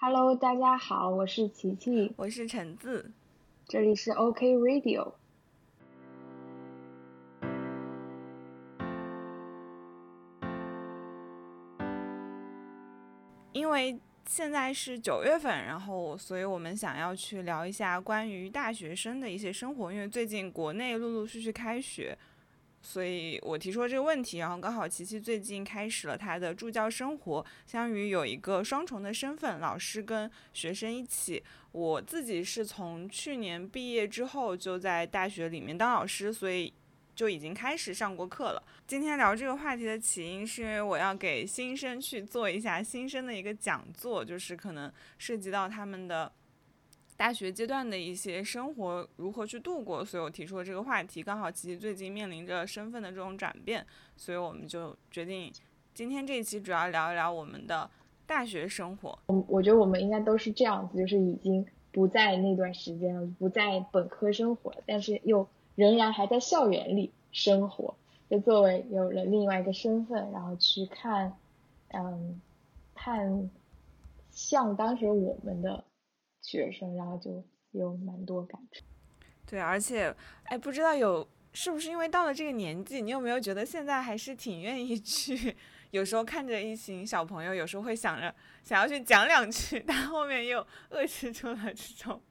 [0.00, 3.10] Hello，大家好，我是琪琪，我是橙子，
[3.66, 5.14] 这里是 OK Radio。
[13.52, 19.92] 因为现在是九月份，然后，所以我们想要去聊一下关于大学生的一些生活。
[19.92, 22.16] 因为最近国内陆陆续续开学。
[22.80, 31.42] 所以我提出了这个问题，然后刚好琪琪最近开始了他的助教生活，相当于有一个双重的身份，老师跟学生一起。
[31.72, 36.72] 我自己是从去年毕业之后就在大学里面当老师，所以
[37.14, 38.62] 就已经开始上过课了。
[38.86, 46.32] 今天聊这个话题的起因是因为我要给新生去做一下新生的一个讲座，就是可能涉及到他们的。
[47.18, 51.20] 大学阶段的一些生活如何去度过，所以我提出了这个话题。
[51.20, 53.84] 刚好琪琪最近面临着身份的这种转变，
[54.16, 55.52] 所以我们就决定
[55.92, 57.90] 今天这一期主要聊一聊我们的
[58.24, 59.18] 大学生活。
[59.26, 67.96] 我我觉得我们应该都是这样子，就是已经不在那段时间了，不在本科生活，但是又仍然还在校园里生活，
[68.30, 71.32] 就作为有了另外一个身份，然后去看，
[71.88, 72.40] 嗯，
[72.94, 73.50] 看
[74.30, 75.82] 像当时我们的。
[76.48, 78.82] 学生，然后就有蛮多感触。
[79.44, 85.54] 对，而且，哎，不知道有是不是因为到了这个年纪，你有没有觉得现在还是挺愿意去？
[85.90, 92.22] 有时候看着一群小朋友，有时候会想着想要去讲两句，但后面又遏制住了这种，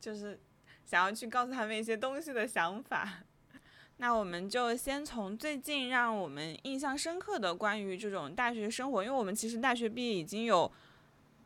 [0.00, 0.40] 就是
[0.84, 3.24] 想要去告诉他们一些东西的想法。
[3.98, 10.70] 那我们就先从最近让我们印象深刻的关于这种大学生活，因为我们其实大学毕业已经有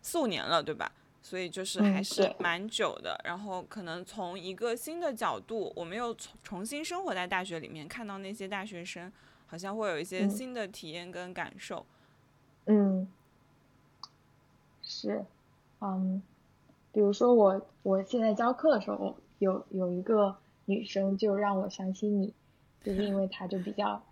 [0.03, 0.93] 四五年了，对吧？
[1.23, 9.13] 所以就是还是蛮久的，然后可能从一个新的角度，我们又重重新生活在大学里面，看到那些大学生，
[9.47, 11.85] 好像会有一些新的体验跟感受。
[12.65, 13.07] 嗯，
[14.83, 15.25] 是，
[15.81, 16.23] 嗯，
[16.91, 22.33] 比如说我我现在教课的时候，有有一个女生就让我想起你，
[22.83, 24.03] 就是因为她就比较，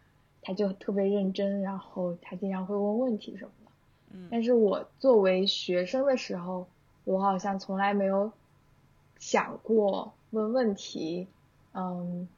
[0.42, 3.70] 她就特别认真，然后她经常会问问题什么的。
[4.10, 6.68] 嗯，但是我作为学生的时候。
[7.08, 8.30] 我好像从来没有
[9.18, 11.26] 想过问问题，
[11.72, 12.28] 嗯，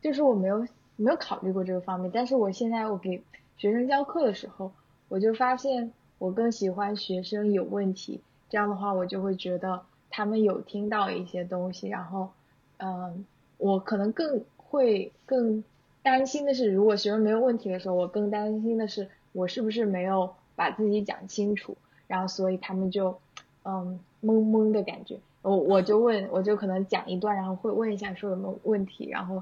[0.00, 0.66] 就是我没有
[0.96, 2.10] 没有考虑过这个方面。
[2.10, 3.22] 但是我现在我给
[3.58, 4.72] 学生教课的时候，
[5.10, 12.30] 我就发现我更喜欢学生有问题，这样的话我就会觉得他们有听到一些东西，然后，
[12.78, 13.26] 嗯，
[13.58, 15.62] 我可能更会更
[16.02, 21.76] 担心的是，如果学生没有问题的时候，我更担心的是我是不是没有把自己讲清楚，
[22.06, 23.20] 然后所以他们就。
[23.64, 29.40] 嗯，懵懵的感觉，我我就问，我就可能讲一段，然后会问一下说有没有问题，然后，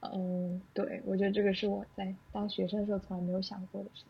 [0.00, 4.08] 嗯，对，我觉得这个是我在当学生的时候从来没有想过的事情。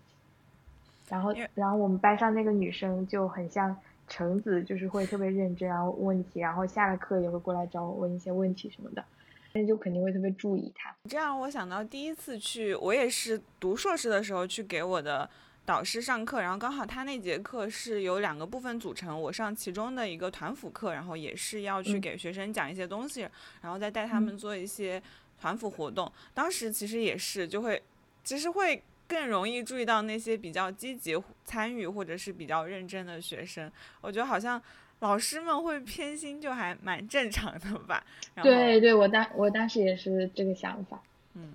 [1.09, 9.05] 然后，然后我们班上那个女生就很像橙子，就是会特别认真，然后问题，然后下了课也会过来找我问一些问题什么的，
[9.53, 10.95] 那就肯定会特别注意她。
[11.09, 15.29] 这样我想到第一次去，我也是读硕士的时候去给我的。
[15.67, 23.27] 导师上课，然后刚好他那节课是由两个部分组成，我上其中的一个团辅课，然后也是要去给学生讲一些东西，
[23.63, 25.03] 然后再带他们做一些
[25.41, 26.11] 团辅活动。
[26.35, 27.83] 当时其实也是就会，
[28.23, 33.73] 其实会更容易注意到那些比较积极参与或者是比较认真的学生。
[34.03, 34.61] 我觉得好像
[35.01, 38.05] 老师们会偏心，就还蛮正常的吧。
[38.43, 41.03] 对对，我当我当时也是这个想法。
[41.33, 41.55] 嗯，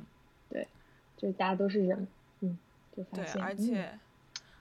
[0.50, 0.68] 对，
[1.16, 2.08] 就大家都是人。
[2.96, 4.00] 对，而且，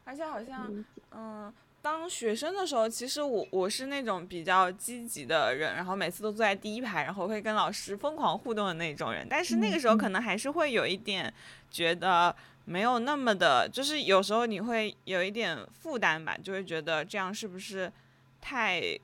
[0.04, 1.52] 而且好像，嗯，
[1.82, 9.26] 当学生的时候，其实我我是那种比较积极的人，然后每次都坐在第一排，然后会跟老师疯狂互动的那种人。
[9.28, 11.32] 但是那个时候可能还是会有一点
[11.70, 12.34] 觉得
[12.64, 17.92] 没有那么的，就是有时候你会有一点负担吧，就会觉得这样是不是
[18.40, 18.98] 太。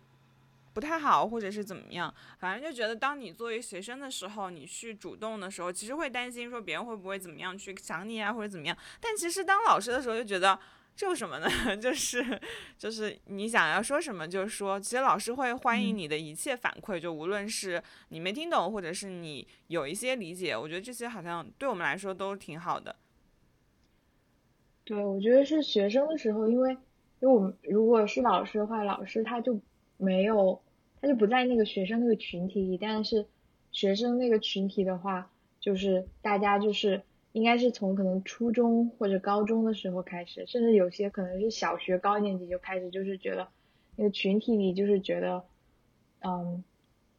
[0.75, 8.77] 不太好，或者是怎么样，反正就觉得，当你作为学生的时候，你去主动的时候，其实会担心说别人会不会怎么样去想你啊，或者怎么样。
[9.01, 10.59] 但其实当老师的时候，就觉得
[10.97, 11.49] 这有什么呢？
[11.81, 12.41] 就是
[12.77, 22.97] 就是你想要说什么就说，其实老师会欢迎你的一切反馈，就无论是你没听懂，或者是你有一些理解，我觉得这些好像对我们来说都挺好的。
[24.84, 26.72] 对，我觉得是学生的时候，因为
[27.21, 29.60] 因为我们如果是老师的话，老师他就
[29.97, 30.60] 没有。
[31.04, 33.27] 他就不在那个学生那个群体里，但是
[33.71, 35.30] 学生那个群体的话，
[35.60, 37.03] 就是大家就是
[37.33, 43.48] 应该是从可能初中或者高中的时候开始，甚至有些可能是小学高年级就开始，就是觉得
[43.97, 45.45] 那个群体里就是觉得，
[46.22, 46.65] 嗯，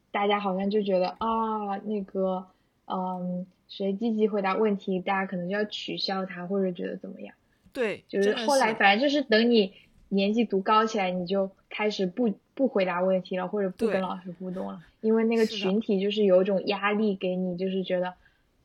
[0.10, 2.48] 大家好像就觉得啊，那个
[2.86, 7.36] 嗯，谁积极回答问题，大家可能就要取消他或者觉得怎么样。
[7.72, 9.74] 对，就是后来反正就是等你。
[10.10, 18.14] 年纪读高起来，你就开始不不回答问题了，或者不跟老师互动了，因为那个群体就是有一种压力给你，就是觉得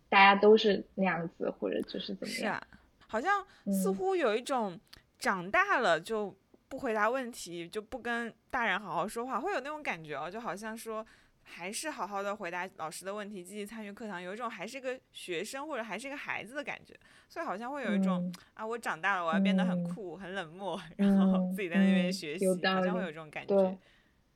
[0.09, 2.43] 大家都是那样子，或者就是怎么样。
[2.43, 2.63] 是啊，
[3.09, 4.79] 好像似乎有一种
[5.19, 6.33] 长大了就
[6.69, 11.05] 不回答问题，就不跟大人好好说话，会有那种感觉哦，就好像说。
[11.51, 16.95] 还是好好的回答老师的问题，积极参与课堂，有一种还是个学生或者还是个孩子的感觉，
[17.29, 23.55] 所以好像会有一种啊，我长大了，我要变得很酷、很冷漠，然后自己在那边学习，好像会有这种感觉。
[23.55, 23.79] 对，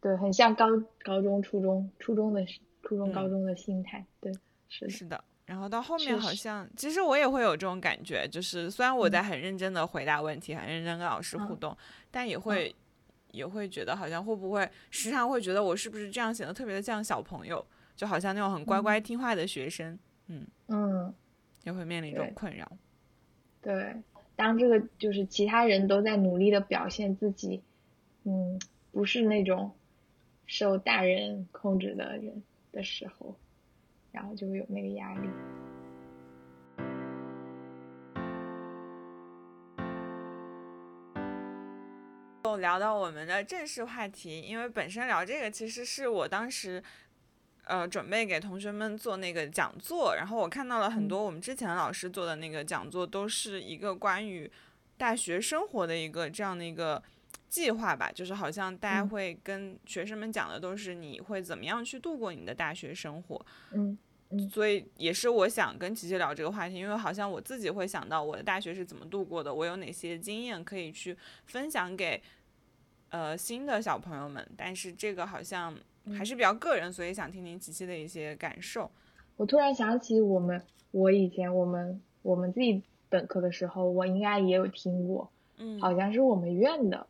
[0.00, 0.66] 对，很像高
[1.02, 2.44] 高中、初中、初中的
[2.82, 4.05] 初中、高中的心态。
[4.20, 4.32] 对，
[4.69, 5.22] 是是的。
[5.46, 11.76] 然后到后面好像，其实我也会有这种感觉，就是虽然我在很认真的回答问题，很认真跟老师互动，
[12.11, 12.75] 但也会。
[13.34, 17.64] 也会觉得好像会不会时常会觉得我是不是这样显得特别的像小朋友，
[17.96, 19.98] 就好像那种很乖乖听话的学生，
[20.28, 21.12] 嗯嗯，
[21.64, 22.70] 也会面临这种困扰。
[23.60, 23.94] 对，
[24.36, 27.60] 当这个就是其他人都在努力的表现自己，
[28.22, 28.60] 嗯，
[28.92, 29.72] 不是那种
[30.46, 33.34] 受大人控制的人的时候，
[34.12, 35.28] 然后就会有那个压力。
[42.56, 46.82] 聊到我们的正式话题，因为本身聊这个其实是我当时，
[47.64, 54.50] 呃，准备给同学们做那个讲座，然后我看到了很多我们之前老师做的那个讲座，都是一个关于
[54.96, 57.02] 大学生活的一个这样的一个
[57.48, 63.96] 计划吧，就是好像大家会跟学生们讲的都是你会怎么样去度过你的大学生活，嗯
[64.30, 71.16] 嗯，所以也是我想跟琪琪聊这个话题，因为好像我自己会想到我的大学是怎么度过的，我有哪些经验可以去
[71.46, 72.22] 分享给。
[73.14, 75.72] 呃，新的小朋友们，但是这个好像
[76.19, 78.90] 还是比较个人，所以想听听琪琪的一些感受。
[79.37, 87.06] 我突然想起我们，我以前我们我们自己本科的时候，我应该也有听过，嗯，好像是我们院的，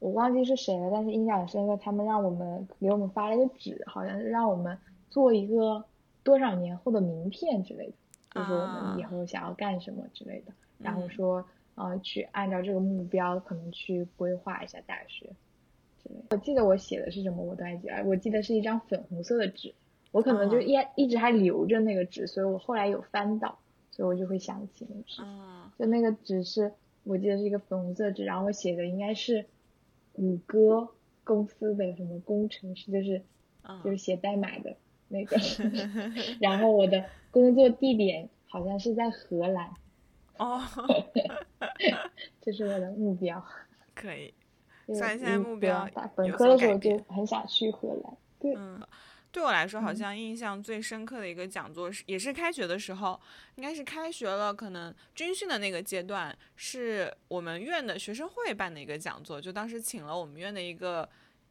[0.00, 4.76] 我忘记是谁了，但是印象很深刻，他们让我们给我们发了一个纸，好像是让我们
[5.10, 5.84] 做一个
[6.24, 7.94] 多少年后的名片之类的，
[8.34, 11.46] 就是我们以后想要干什么之类的，然后说。
[11.80, 15.30] 呃，去按照这个目标，可能去规划一下大学
[16.02, 16.16] 之类。
[16.28, 18.04] 我记得我写的是什么，我都还记得。
[18.04, 19.74] 我记得是一张粉红色的纸，
[20.12, 23.58] 我可能就一一直还留着那个纸，所以我后来有翻到，
[23.92, 25.22] 所以我就会想起那个事。
[25.78, 26.74] 就那个纸是，
[27.04, 29.46] 我记得是一个粉红色纸，然后我写的应该是
[30.12, 30.90] 谷歌
[31.24, 33.22] 公司的什么工程师，就是
[33.82, 34.76] 就是写代码的
[35.08, 35.38] 那个。
[36.42, 39.70] 然后我的工作地点好像是在荷兰。
[40.40, 40.60] 哦，
[42.40, 43.44] 这是我的目标，
[43.94, 44.32] 可以。
[44.86, 48.16] 虽然现在目标本科的时候就很想去荷兰。
[48.40, 48.80] 对，嗯，
[49.30, 53.20] 对我来说，好像印象最深刻的一个讲座是，也是开学的时候，
[53.56, 61.08] 应该是开学了，可能军训的那个阶段，是我们院的学生会办的一个讲座，就当时请了我们院的一个。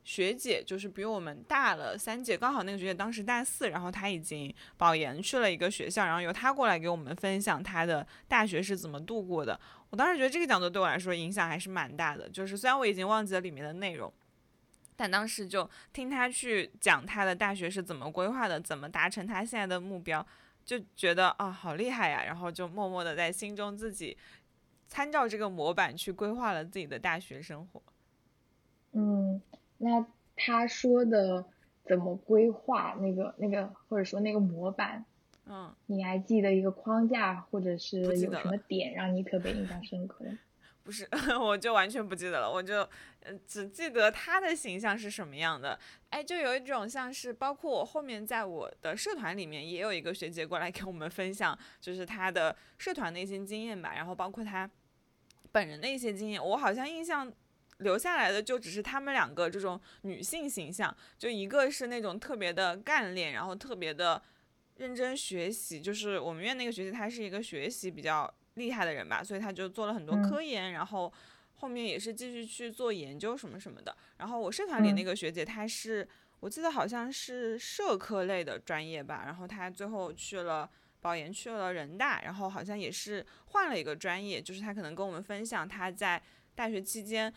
[0.10, 9.60] 学姐就是比我们大了三届，刚好那个学姐当时大四，然后她已经保研去了一个学校，然后由她过来给我们分享她的大学是怎么度过的。
[9.92, 14.12] 我当时觉得这个讲座对我来说影响还是蛮大的，就是虽然我已经忘记了里面的内容，
[14.96, 20.26] 但当时就听她去讲她的大学是怎么规划的，怎么达成她现在的目标，
[20.66, 24.18] 就觉得啊好厉害呀，然后就默默的在心中自己
[24.88, 27.84] 参照这个模板去规划了自己的大学生活。
[28.94, 29.40] 嗯。
[29.80, 30.06] 那
[30.36, 31.44] 他说的
[31.86, 35.04] 怎么规划那个那个或者说那个模板，
[35.48, 40.24] 嗯，你还记得一个框架或者是有什么点让你特别印象深刻？
[40.84, 41.08] 不是，
[41.40, 42.88] 我就完全不记得了，我就
[43.46, 45.78] 只记得他的形象是什么样的。
[46.10, 54.70] 哎，就有一种像是，包括我后面在我的社团里面也有一个学姐过来给我们分享，就是她的社团的一些经验吧，然后包括她
[55.52, 57.32] 本人的一些经验，我好像印象。
[57.80, 64.22] 留下来的就只是他们两个这种女性形象，就一个是那种特别的干练，然后特别的
[64.76, 65.80] 认真学习。
[65.80, 71.12] 就是我们院那个学姐，她是一个学习比较厉害的人吧，所以她就做了很多科研，然后
[71.56, 73.96] 后面也是继续去做研究什么什么的。
[74.18, 76.06] 然后我社团里那个学姐，她是
[76.42, 80.70] 我记得好像是社科类的专业吧，然后她最后去了
[81.00, 86.22] 保研，去了人大，然后好像也是换了一个专业，就是她可能跟我们分享她在
[86.56, 87.34] 大学期间。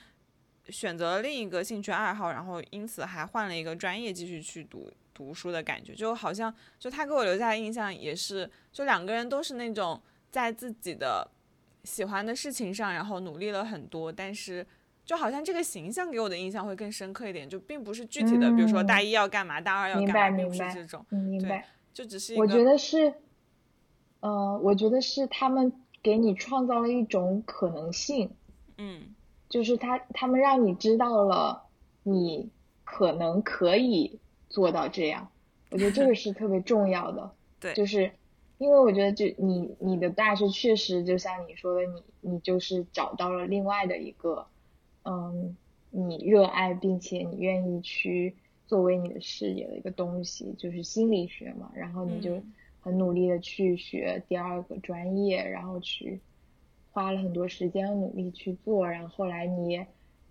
[0.69, 10.01] 选择了另一个兴趣爱好，然后因此还换了一个专业继续去读读书的感觉，就好像就他给我留下的印象也是，就两个人都是那种
[10.31, 11.29] 在自己的
[11.85, 14.65] 喜欢的事情上，然后努力了很多，但是
[15.05, 23.13] 就好像这个形象给我的印象会更深刻一点，就并不是具体的，比如说大一要干嘛，大二要干嘛，并不是这种，明白，就只是我觉得是，
[24.21, 28.31] 呃，我觉得是他们给你创造了一种可能性，
[28.79, 29.15] 嗯。
[29.53, 31.65] 就是他他们让你知道了
[32.03, 32.49] 你
[32.85, 34.19] 可能可以
[34.49, 35.29] 做到这样，
[35.71, 37.31] 我觉得这个 是特别重要的。
[37.61, 38.11] 对， 就是
[38.57, 44.47] 因为我觉得，就你你的大学确实就像你说的，你你就是找到了另外的一个，
[45.05, 45.55] 嗯，
[45.91, 48.35] 你热爱并且你愿意去
[48.67, 51.71] 作为你的事业的一个东西，就是心理学嘛。
[51.75, 52.43] 然后你就
[52.81, 56.23] 很努力的去学第二个专业，然后去。
[56.93, 59.87] 花了很多时间和努力去做，然后后来你也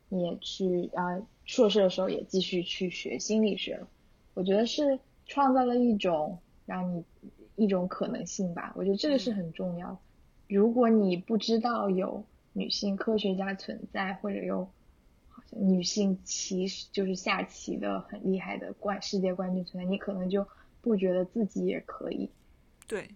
[0.09, 3.87] 你也去啊硕士的时候也继续去学心理学了。
[4.35, 7.03] 我觉得是创造了一种让你
[7.55, 8.73] 一种可能性吧。
[8.75, 9.99] 我觉得这个是很重要。
[10.47, 14.65] 如果你不知道有女性科学家存在，或者有
[15.29, 20.47] 好像女性棋就是下棋的很厉害的冠世界冠军存在，你可能就
[20.81, 22.29] 不觉得自己也可以。
[22.87, 23.09] 对。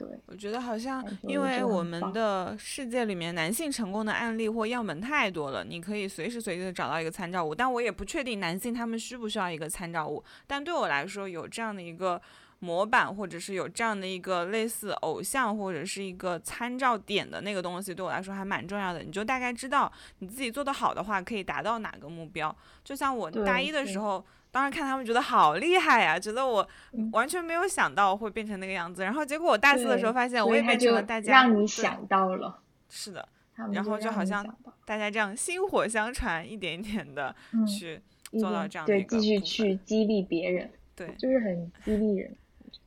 [0.00, 7.54] 对，我觉得好像，因为我们的世界里面男性成功的案例或样本太多了，你可以随时随地的找到一个参照物。
[7.54, 10.24] 但我也不确定男性他们需不需要一个参照物。
[10.46, 12.18] 但对我来说，有这样的一个
[12.60, 19.02] 模板，或者是有这样的一个类似偶像或者是一个参照点的那个东西，对我来说还蛮重要的。
[19.02, 22.56] 你就大概知道你自己做得好的话，可以达到哪个目标。
[22.82, 24.24] 就像我大一的时候。
[24.52, 26.68] 当时看他们觉得好厉害呀，觉得我
[27.12, 29.02] 完全没有想到会变成那个样子。
[29.02, 33.28] 然后结果我大四的时候发现我也变成了大家让你想到了，是的，
[33.72, 34.44] 然后就好像
[34.84, 37.34] 大家这样薪火相传，一点一点的
[37.66, 38.00] 去
[38.38, 42.34] 做到这样的一个对，继续去激励别人，对，就是很激励人。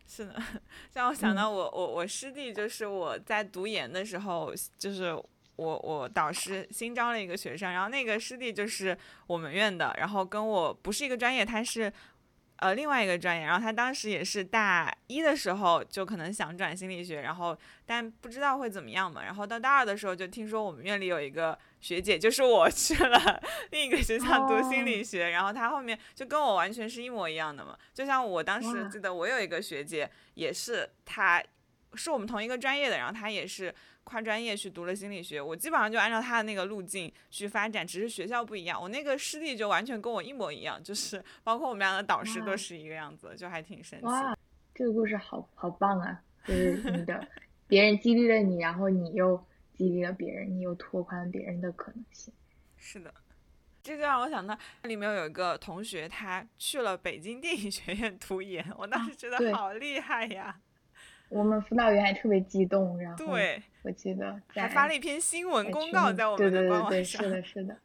[0.06, 0.36] 是的，
[0.94, 5.18] 让我想到我我我师弟，就是我在读研的时候，就是。
[5.56, 11.94] 我我导师新招了一个学生，然后那个师弟就是我们院的，然后跟我不是一个专业，他是
[12.56, 17.56] 呃另外一个专业，然后他当时也是大一的时候就可能想转心理学，然后
[17.86, 31.44] 但不知道会怎么样嘛，然后到大二的时候就听说我们院里有一个学姐，就是我去了另一个学校读心理学，然后他后面就跟我完全是一模一样的嘛，就像我当时记得我有一个学姐也是，她
[31.94, 33.72] 是我们同一个专业的，然后她也是。
[34.04, 38.82] 跨专业去读了心理学，我基本上就按照他的那个路径去发展，只是学校不一样。
[38.82, 44.06] 我那个师弟就完全跟我一模一样，就是包括我们俩的导师都是一个样子，就还挺神奇。
[44.06, 44.38] 哇，
[44.76, 46.22] 这个故事好好棒啊！
[46.46, 47.28] 就是你的
[47.68, 49.42] 别人激励了你，然后你又
[49.74, 52.34] 激励了别人，你又拓宽了别人的可能性。
[52.76, 53.14] 是的，
[53.82, 60.60] 这就让我想到里面有一个同学，他去了北京电影学院 读研，我当时觉得好厉害呀。
[61.34, 66.90] 我们辅导员还特别激动，然后对，我记得还发了一篇新闻公告在我们的官网上。
[66.90, 67.78] 对对对，是的，是的，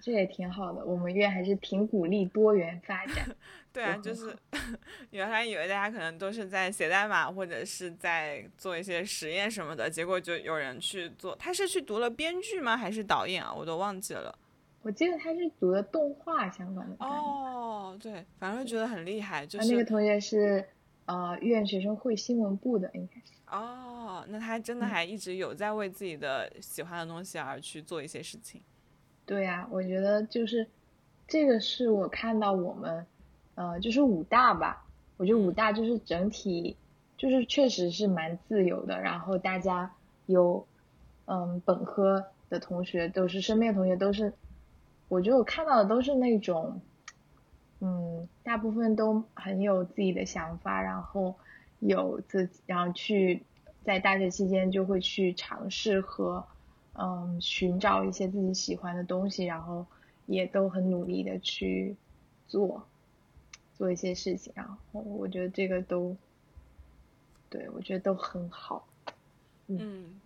[0.00, 0.84] 这也挺好的。
[0.84, 3.26] 我们院还是挺鼓励多元发展。
[3.72, 4.34] 对啊，就是
[5.10, 11.34] 原来以为大家可能都是在写代码或者是在做一些实验什么的，结果就有人去做。
[11.36, 12.76] 他是去读了编剧吗？
[12.76, 13.52] 还是导演啊？
[13.52, 14.36] 我都忘记了。
[14.82, 16.96] 我记得他是读的动画相关的。
[17.00, 19.44] 哦，对，反正觉得很厉害。
[19.44, 20.64] 就是那个同学是。
[21.08, 28.60] 呃，院学生会新闻部的应该是哦，那他真的还一直有在为自己的喜欢的东西而去做一些事情。
[29.24, 30.66] 对呀，我觉得就是
[31.26, 33.06] 这个是我看到我们
[33.54, 34.84] 呃，就是武大吧，
[35.16, 36.76] 我觉得武大就是整体
[37.16, 39.90] 就是确实是蛮自由的，然后大家
[40.26, 40.66] 有
[41.24, 44.34] 嗯本科的同学都是身边的同学都是，
[45.08, 46.82] 我觉得我看到的都是那种。
[47.80, 51.36] 嗯，大部分都很有自己的想法，然后
[51.78, 53.44] 有自己，然后去
[53.84, 56.44] 在大学期间就会去尝试和
[56.94, 59.86] 嗯寻找一些自己喜欢的东西，然后
[60.26, 61.96] 也都很努力的去
[62.48, 62.88] 做
[63.74, 66.16] 做一些事情，然后我觉得这个都
[67.48, 68.88] 对我觉得都很好，
[69.68, 70.20] 嗯。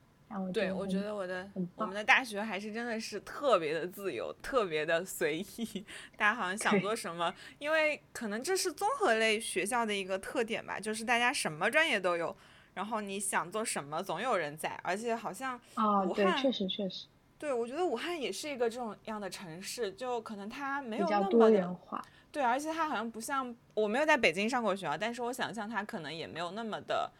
[0.52, 5.84] 对，我觉得我的我们的大学还是真的是特别的自由，特别的随意，
[6.16, 12.36] 大家好像想做什么，因为可能这是综合类学校的一个特点吧，就是大家什么专业都有，
[12.74, 17.06] 然后你想做什么总有人在，而且好像啊，对，确实确实，
[17.38, 27.10] 对我觉得武汉也是一个这种样的城市，就可能它没有那么多元化，对，而且它好像不像我没有在北京上过学校，但是我想象它可能也没有那么的。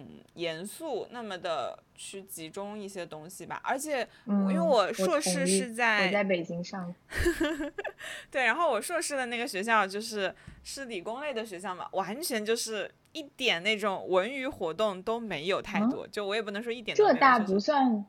[0.00, 6.94] 嗯，严肃那么的去集中一些东西吧，而且因为我硕士是在我在北京上，
[8.30, 16.96] 对，然后我硕士的那个学校就是是理工类的学校嘛，完全就是一点那种文娱活动都没有太多，就我也不能说一点。
[16.96, 18.04] 浙大不算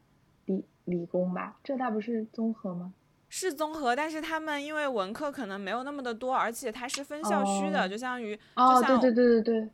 [0.45, 1.57] 理理工吧？
[1.63, 2.93] 浙大不是综合吗？
[3.29, 9.69] 是综合，但是他们因为文科可能没有那么的多，而且它是分校区的，就相当于哦，对对对对对。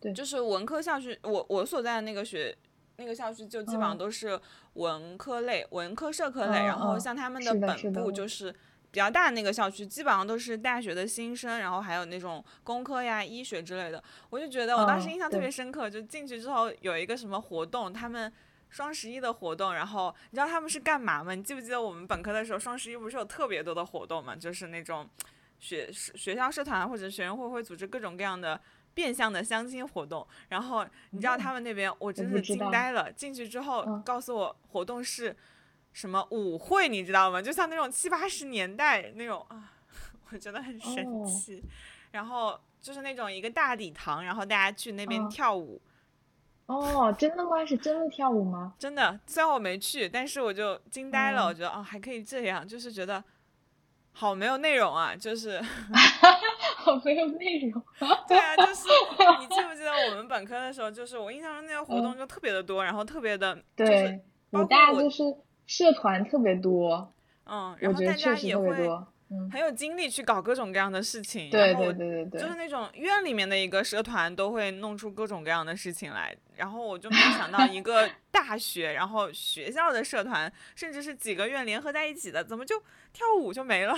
[0.00, 2.56] 对，就是文科校区，我我所在的那个学
[2.96, 4.40] 那个校区就基本上都是
[4.74, 8.50] 文科类、文科社科嗯类，然后嗯像他们的本部就是
[8.90, 14.02] 比较大的那个校区，基本上都是大学的新生，然后还有那种工科呀、医学之类的。
[14.30, 18.32] 我就觉得我当时嗯印象特别深刻，就进去之后有一个什么活动，他们。
[18.72, 21.34] 双十一的活动，然后你知道他们是干嘛吗？
[21.34, 24.36] 你记不记得我们本科的时候，双十一不是有特别多的活动嘛？
[24.36, 25.10] 就是那种
[25.58, 28.60] 学学校社团或者学生会会组织各种各样的
[29.00, 30.26] 变相的相亲活动。
[30.48, 33.10] 然后你知道他们那边，我真是不知道惊呆了。
[33.12, 35.34] 进去之后嗯告诉我活动是
[35.94, 37.40] 什么舞会，你知道吗？
[37.40, 39.72] 就像那种七八十年代那种啊，
[40.30, 41.64] 我觉得很神哦奇。
[42.10, 45.80] 然后就是那种一个大礼堂，然后大家去那边嗯跳舞。
[46.66, 47.64] 哦，真的吗？
[47.66, 48.74] 是真的跳舞吗？
[48.78, 51.46] 真的，虽然我没去，但是我就惊呆了。
[51.46, 53.22] 嗯我觉得哦，还可以这样，就是觉得
[54.12, 55.14] 好没有内容啊。
[55.14, 55.60] 就是
[56.76, 57.82] 好没有内容。
[58.28, 58.88] 对啊，就是
[59.40, 65.22] 你记不记得我们本科的时候，就是我印象中那个活动就特别的多，然后特别的，就是包括我大就是
[65.66, 67.12] 社团特别多，
[67.46, 68.90] 嗯，我然后大家也会。
[69.32, 71.48] 嗯，很有精力去搞各种各样的事情。
[71.50, 82.82] 对对对对对，就是那种院里面的一个社团都会弄出各种各样的事情来，然后我就没有想到一个 大学，然后学校的社团，甚至是几个院联合在一起的，怎么就
[83.12, 83.94] 跳舞就没了？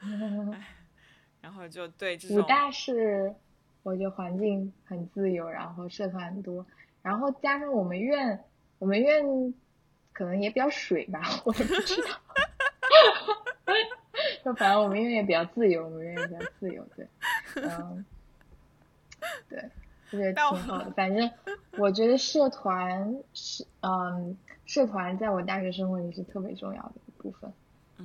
[1.40, 3.34] 然后就对这种武大是
[3.82, 6.66] 我觉得环境很自由，然后社团很多，
[7.00, 8.44] 然后加上我们院，
[8.78, 9.24] 我们院
[10.12, 12.08] 可能也比较水吧，我也不知道。
[14.46, 17.08] 就反正我们院也比较自由，我们院也比较自由，对，
[17.64, 18.04] 嗯，
[19.48, 19.70] 对，
[20.12, 20.90] 我觉得挺好的。
[20.94, 21.28] 反正
[21.72, 27.52] 我觉得社团是，嗯，社团在我大学生活里是特别重要的一部分。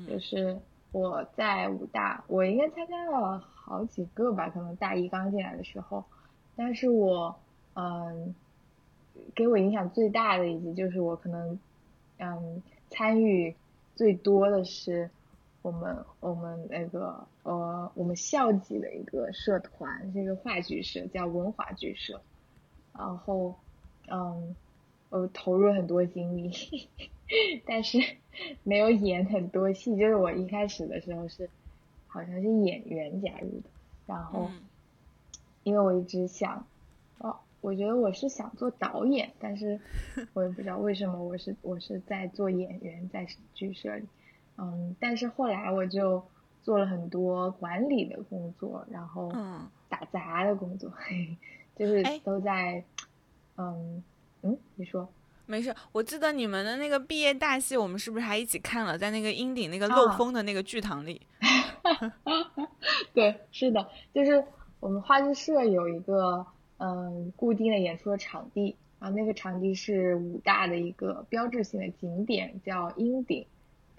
[0.07, 0.57] 就嗯是
[0.91, 6.03] 我在武大，我应该参加了好几个吧，可能大一刚进来的时候，
[6.55, 7.39] 但是我
[7.75, 8.33] 嗯，
[9.35, 11.59] 给我影响最大的，以及就是我可能
[12.17, 13.55] 嗯参与
[13.95, 15.11] 最多的是
[15.61, 22.21] 我们我们那个呃我们校级的一个社团，是一个话剧社，叫文华剧社，
[22.97, 23.55] 然后
[24.07, 24.55] 嗯
[25.09, 26.51] 我投入很多精力，
[27.65, 27.99] 但是
[28.63, 31.49] 没有演很多戏，就是我一开始的时候是
[32.07, 33.69] 好像是演员加入的，
[34.07, 34.61] 然后嗯。
[35.63, 36.65] 因为我一直想，
[37.19, 39.79] 哦，我觉得我是想做导演，但是
[40.33, 44.07] 我也不知道为什么我是我是在做演员在剧社里，
[44.61, 46.23] 嗯，但是后来我就
[46.61, 51.35] 做了很多管理的工作，然后嗯，打杂的工作，嘿
[51.75, 52.83] 就是哎都在，
[53.57, 54.03] 嗯
[54.43, 55.09] 嗯，你说。
[55.47, 55.75] 没事。
[55.91, 61.19] 我记得你们的那个毕业大戏，我们是不是还一起看了，在那个鹰顶那个漏啊风的那个剧场里？
[63.13, 64.41] 对，是的，就是
[64.79, 66.45] 我们话剧社有一个
[66.77, 73.45] 嗯固定的演出的场地，然后那个场地是武大的一个标志性的景点，叫鹰顶，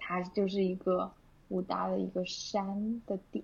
[0.04, 1.08] 它就是一个
[1.48, 3.42] 武大的一个山的顶，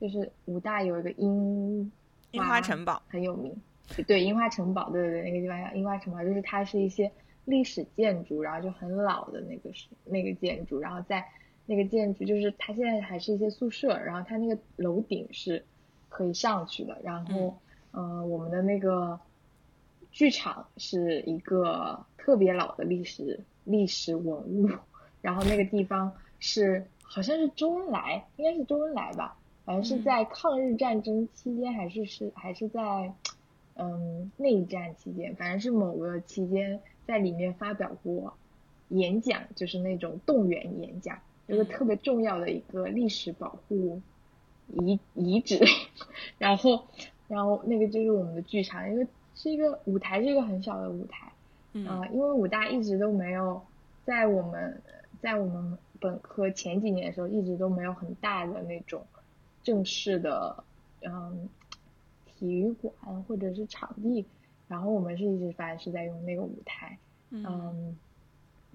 [0.00, 1.90] 就是武大有一个樱
[2.30, 3.02] 樱花城堡。
[3.08, 3.52] 很有名，
[4.06, 7.10] 对，樱花城堡，对对对，那个地方叫樱花城堡，就是它是一些
[7.46, 11.26] 历史建筑，然后就很老的那个是那个建筑，然后在
[11.66, 15.64] 那个建筑就是它现在还是一些宿舍，然后它那个楼顶是
[16.08, 17.58] 可以上去的，然后
[17.90, 19.18] 呃我们的那个
[20.10, 24.68] 剧场是一个特别老的历史历史文物，
[25.22, 30.02] 然后那个地方是好像是周恩来，应该是周恩来吧，好像是嗯。
[30.02, 33.14] 在抗日战争期间，还是是还是在
[33.76, 38.34] 嗯内战期间，反正是某个期间在里面发表过
[38.88, 41.66] 演讲，就是那种动员演讲，一个嗯。
[41.66, 44.00] 特别重要的一个历史保护
[44.68, 45.64] 遗遗址，
[46.38, 46.84] 然后
[47.28, 51.32] 然后那个就是我们的剧场，因为是一个舞台，是一个很小的舞台，
[51.72, 51.86] 嗯。
[51.86, 53.62] 呃，因为武大一直都没有
[54.04, 54.82] 在我们
[55.22, 59.06] 在我们本科前几年的时候，一直都没有很大的那种
[59.62, 60.64] 正式的
[61.00, 61.48] 嗯
[62.26, 64.26] 体育馆或者是场地，
[64.66, 66.98] 然后我们是一直反正是在用那个舞台，
[67.30, 67.44] 嗯。
[67.46, 67.96] 嗯，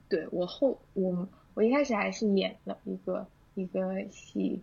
[0.08, 4.62] 对我后我我一开始还是演了一个一个戏，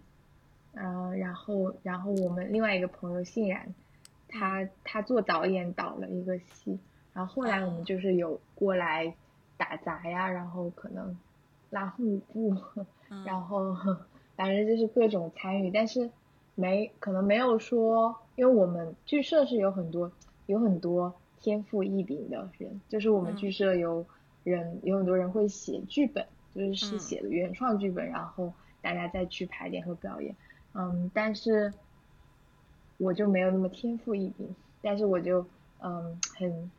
[0.72, 3.74] 嗯，然后然后我们另外一个朋友欣然，
[4.26, 6.78] 他他做导演导了一个戏，
[7.12, 9.14] 然后后来我们就是有过来
[9.58, 11.14] 打杂呀，然后可能
[11.74, 12.54] 拉幕布，
[13.10, 13.24] 嗯。
[13.24, 13.76] 然后
[14.36, 16.10] 反正就是各种参与，但是
[16.54, 20.12] 没可能没有说，因为我们剧社是有很多
[20.46, 23.36] 有很多天赋异禀的人，就是我们嗯。
[23.36, 24.06] 剧社有
[24.44, 30.36] 人有很多人会写剧本，就是是嗯写的原创剧本，然后大家再去排练和表演，
[30.74, 31.74] 嗯，但是
[32.96, 35.46] 我就没有那么天赋异禀，但是我就
[35.78, 36.70] 嗯很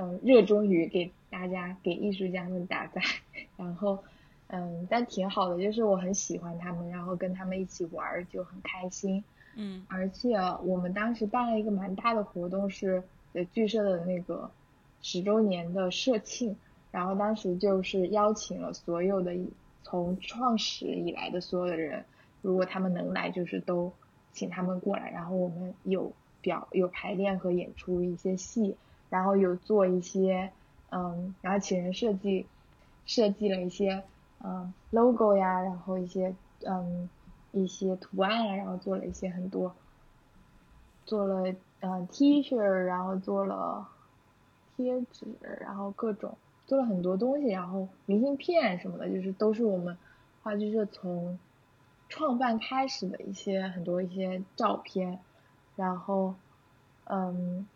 [0.00, 3.02] 嗯热衷于给大家给艺术家们打杂，
[3.58, 3.98] 然后
[4.46, 9.24] 嗯但挺好的，就是我很喜欢他们，然后跟他们一起玩就很开心。
[9.56, 14.48] 嗯，而且我们当时办了一个蛮大的活动，是呃剧社的那个
[15.02, 16.56] 十周年的社庆，
[16.92, 19.34] 然后当时就是邀请了所有的
[19.82, 22.04] 从创始以来的所有的人，
[22.40, 23.92] 如果他们能来，就是都
[24.32, 28.76] 请他们过来，然后我们有表有排练和演出一些戏，
[29.08, 30.52] 然后有做一些
[30.90, 32.46] 嗯，然后请人设计
[33.04, 34.04] 设计了一些
[34.44, 36.34] 嗯 logo 呀，然后一些
[36.66, 37.08] 嗯。
[37.50, 39.74] 一些图案啊，然后做了一些很多，
[41.06, 43.88] 做了嗯 T 恤，然后做了
[44.76, 45.26] 贴纸，
[45.58, 49.96] 然后各种做了很多东西，然后明信片什么的，就是都是我们
[50.42, 51.38] 话剧社从
[52.10, 55.18] 创办开始的一些很多一些照片，
[55.74, 56.34] 然后
[57.04, 57.66] 嗯，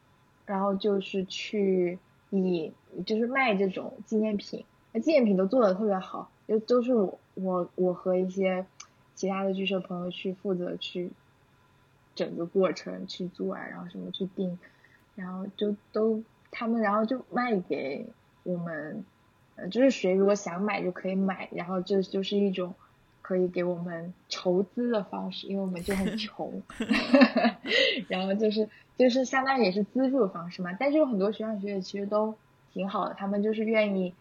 [0.47, 1.99] 然后就是去
[2.31, 2.73] 以
[3.07, 8.67] 就是卖这种纪念品，那纪念品都做的特别好，就都是我我我和一些。
[9.15, 11.11] 其他的剧社朋友去负责去
[12.15, 14.59] 整个过程去做啊，然后什么去定，
[15.15, 18.07] 然后就都他们然后就卖给
[18.43, 19.05] 我们，
[19.55, 22.75] 呃，就是谁如果想买就可以买，然后这就是一种
[23.33, 26.63] 可以给我们筹资的方式，因为我们就很 穷，
[28.09, 28.69] 然后就是
[28.99, 30.71] 就是相当于也是资助的方式嘛。
[30.79, 32.35] 但是有很多学长学姐其实都
[32.73, 34.13] 挺好的，他们就是愿意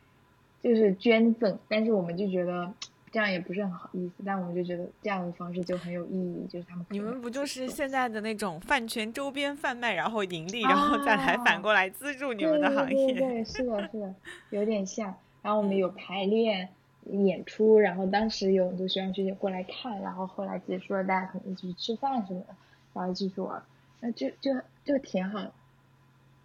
[0.62, 2.74] 就是捐赠，但是我们就觉得。
[3.14, 6.86] 这样也不是很好意思，但我们就觉得这样的方式就很有意义，就是他们。
[6.92, 13.08] 你们不就是现在的那种饭圈周边贩卖，然后盈利，然后再来反过来资助你们的行业？
[13.08, 14.16] 对对对，是的，是的，
[14.52, 15.14] 有点像。
[15.42, 16.70] 然后我们有排练、
[17.06, 22.56] 演出，然后当时有很多学长学姐过来看，然后后来结束了，大家可能一起去吃饭什么的，
[22.94, 23.64] 然后继续玩，
[24.00, 25.52] 那就就就挺好，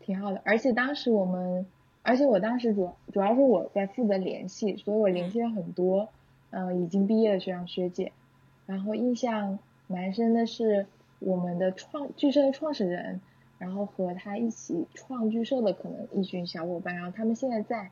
[0.01, 0.41] 挺好的。
[0.45, 1.67] 而且当时我们，
[2.03, 6.09] 而且我当时主主要是我在负责联系，所以我联系了很多。
[6.51, 8.13] 嗯，已经毕业的学长学姐，
[8.67, 10.87] 然后印象蛮深的是
[11.19, 13.21] 我们的创剧社的创始人，
[13.59, 17.91] 然后和他一起创剧社的可能一群小伙伴，然后他们现在在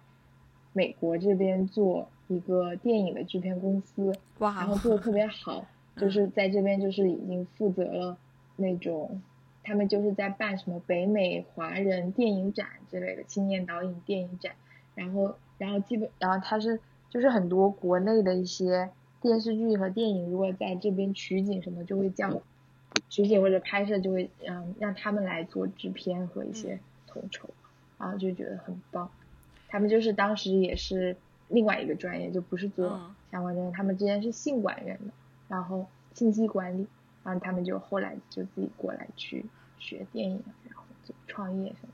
[0.72, 8.16] 美国这边做一个电影的制片公司，哇，然后做的特别好 就是在这边就是已经负责了
[8.56, 9.22] 那种，
[9.62, 14.52] 他们就是在办什么北美华人电影展之类的青年导演电影展，
[14.94, 16.80] 然后然后基本然后他是。
[17.10, 22.42] 就是很多国内的一些电视剧和电影，如果在这边取景什么，就会叫
[23.08, 27.48] 取景或者拍摄，就会嗯让他们来做制片和一些统筹，
[28.00, 29.08] 然后就觉得很棒。
[29.68, 31.16] 他们就是当时也是
[31.48, 32.88] 另外一个专业，就不是做
[33.30, 33.72] 相关专业。
[33.72, 35.12] 他们之前是信管院的，
[35.48, 36.86] 然后信息管理，
[37.22, 39.44] 然后他们就后来就自己过来去
[39.78, 41.88] 学电影，然后就创业什么。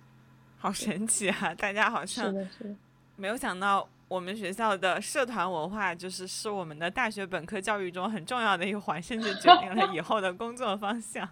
[0.58, 1.54] 好神奇啊！
[1.54, 2.74] 大家好像是的，是的，
[3.16, 3.88] 没有想到。
[4.10, 11.28] 我们学校的社团文化就是是我们的大学本科教育中很重要的一环，甚至决定了以后的工作方向。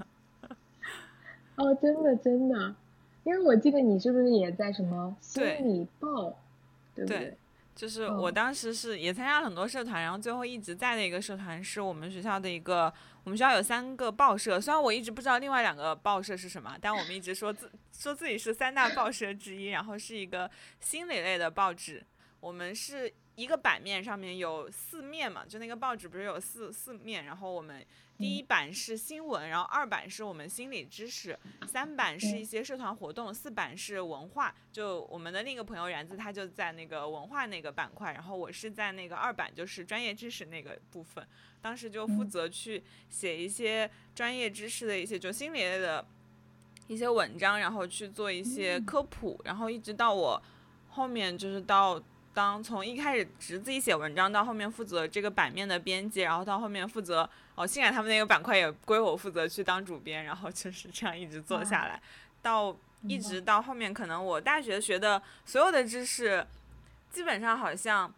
[1.56, 2.76] 哦，真的真的，
[3.24, 6.38] 因为我记得你是不是也在什么心理报，
[6.94, 7.36] 对不对？
[7.78, 22.04] 就是我当时是也参加了很多社团，然后最后一直在的一个社团是我们学校的一个，我们学校有三个报社，虽然我一直不知道另外两个报社是什么，但我们一直说自说自己是三大报社之一，然后是一个心理类的报纸。
[22.40, 27.86] 我们是一个版面上面有四面嘛，就那个报纸不是有四四面，然后我们
[28.18, 34.52] 第一版是新闻，然后二版是我们心理知识，三版是一些社团活动，四版是文化。
[34.72, 41.24] 就我们的另一个朋友然子，他就在那个文化那个板块，然后我是在那个二版，就是专业知识那个部分。
[41.62, 46.04] 当时就负责去写一些专业知识的一些就心理类的
[46.88, 50.42] 一些文章，然后去做一些科普，然后一直到我
[50.88, 52.02] 后面就是到。
[52.38, 62.00] 当从一开始只自己写文章，到后面负责这个版面的编辑，然后到后面负责哦，性感他们那个板块也归我负责去当主编，然后就是这样一直做下来，
[62.40, 66.46] 到一直到后面，可能我大学学的所有的知识，
[67.10, 68.14] 基本上好像。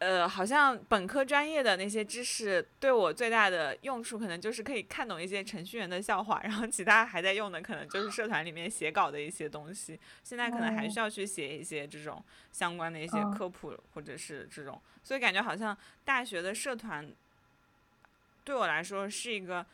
[0.00, 10.00] 呃，好像本科专业的那些知识对我最大的用处，可能就是可以看懂一些程序员的笑话，然后其他还在用的，可能就是社团里面写稿的一些东西。
[10.24, 17.06] 现在可能还需要去写一些这种相关的一些科普，或者是这种，所以感觉好像大学的社团
[18.42, 19.66] 对我来说是一个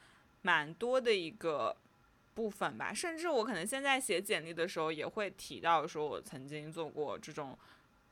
[0.43, 1.77] 蛮多的一个
[2.35, 2.93] 部分吧。
[2.93, 7.57] 甚至我可能现在写简历的时候也会提到，说我曾经做过这种。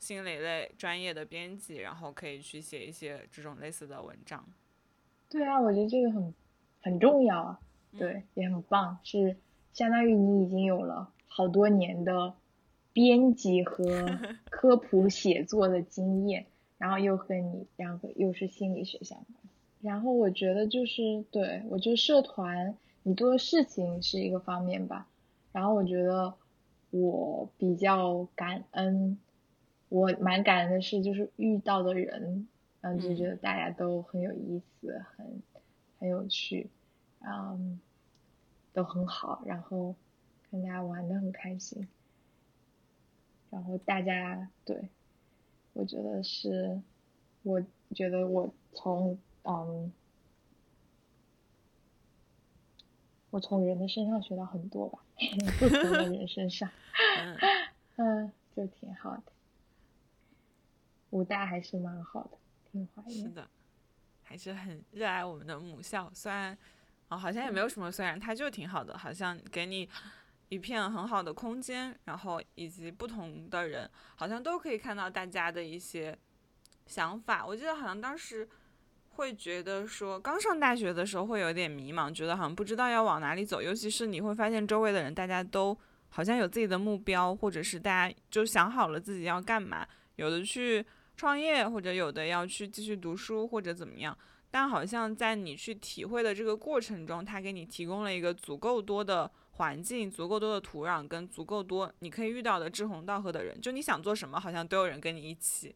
[0.04, 4.44] 心理类专业的编辑，然后可以去写一些这种类似的文章。
[5.30, 6.34] 对啊，我觉得这个很
[6.82, 7.60] 很重要啊，
[7.96, 9.34] 对，也很棒，是
[9.72, 12.34] 相当于你已经有了好多年的
[12.92, 13.86] 编辑和
[14.50, 16.44] 科普写作的经验，
[16.76, 19.42] 然后又和你，然后又是心理学相关。
[19.80, 25.08] 然后我觉得就是对我觉得社团你做的事情是一个方面吧。
[25.52, 26.34] 然后我觉得
[26.90, 29.18] 我比较感恩，
[29.94, 32.48] 我蛮感恩的是就是遇到的人，
[32.80, 35.40] 嗯，就觉得大家都很有意思，很
[36.00, 36.68] 很有趣，
[37.20, 37.80] 嗯，
[38.72, 39.94] 都很好，然后
[40.50, 41.86] 跟大家玩的很开心。
[43.50, 44.88] 然后大家对，
[45.74, 46.82] 我觉得是，
[47.44, 47.62] 我
[47.94, 49.92] 觉得我从嗯，
[53.30, 54.98] 我从人的身上学到很多吧，
[55.60, 56.68] 不同的人身上，
[57.94, 59.33] 嗯，就挺好的。
[61.14, 62.38] 武大还是蛮好的，
[62.70, 63.22] 挺怀念。
[63.22, 63.48] 是的，
[64.22, 66.56] 还是很热爱我们的母校，虽然
[67.08, 69.88] 啊，好像也没有什么虽然，它就挺好的，好像给你。
[70.50, 76.16] 一片很好的空间，然后以及不同的人，好像都可以看到大家的一些
[76.86, 77.44] 想法。
[77.44, 78.46] 我记得好像当时
[79.08, 83.60] 会觉得说，刚上大学的时候会有点迷茫，觉得好像不知道要往哪里走。
[83.62, 85.76] 尤其是你会发现周围的人，大家都
[86.10, 89.84] 好像有自己的目标，或者是大家就想好了自己要干嘛，
[90.16, 90.84] 有的去
[91.16, 94.16] 创业，或者有的要去继续读书，或者怎么样。
[94.50, 99.30] 但好像在你去体会的这个过程中，他给你提供了一个足够多的。
[99.56, 105.72] 环境足够多的土壤跟足够多你可以遇到的志同道合的人，就你想做什么，好像都有人跟你一起。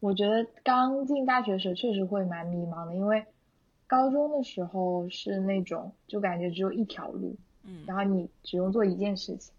[0.00, 3.22] 我觉得刚进大学时确实会蛮迷茫的，因为
[3.86, 9.52] 高中的时候是那种就感觉只有一条路，嗯，然后你只用做一件事情，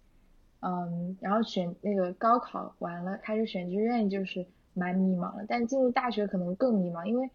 [0.62, 4.44] 嗯，然后选那个高考完了开始选志愿就是
[4.76, 7.28] 蛮迷茫的，但进入大学可能更迷茫，因为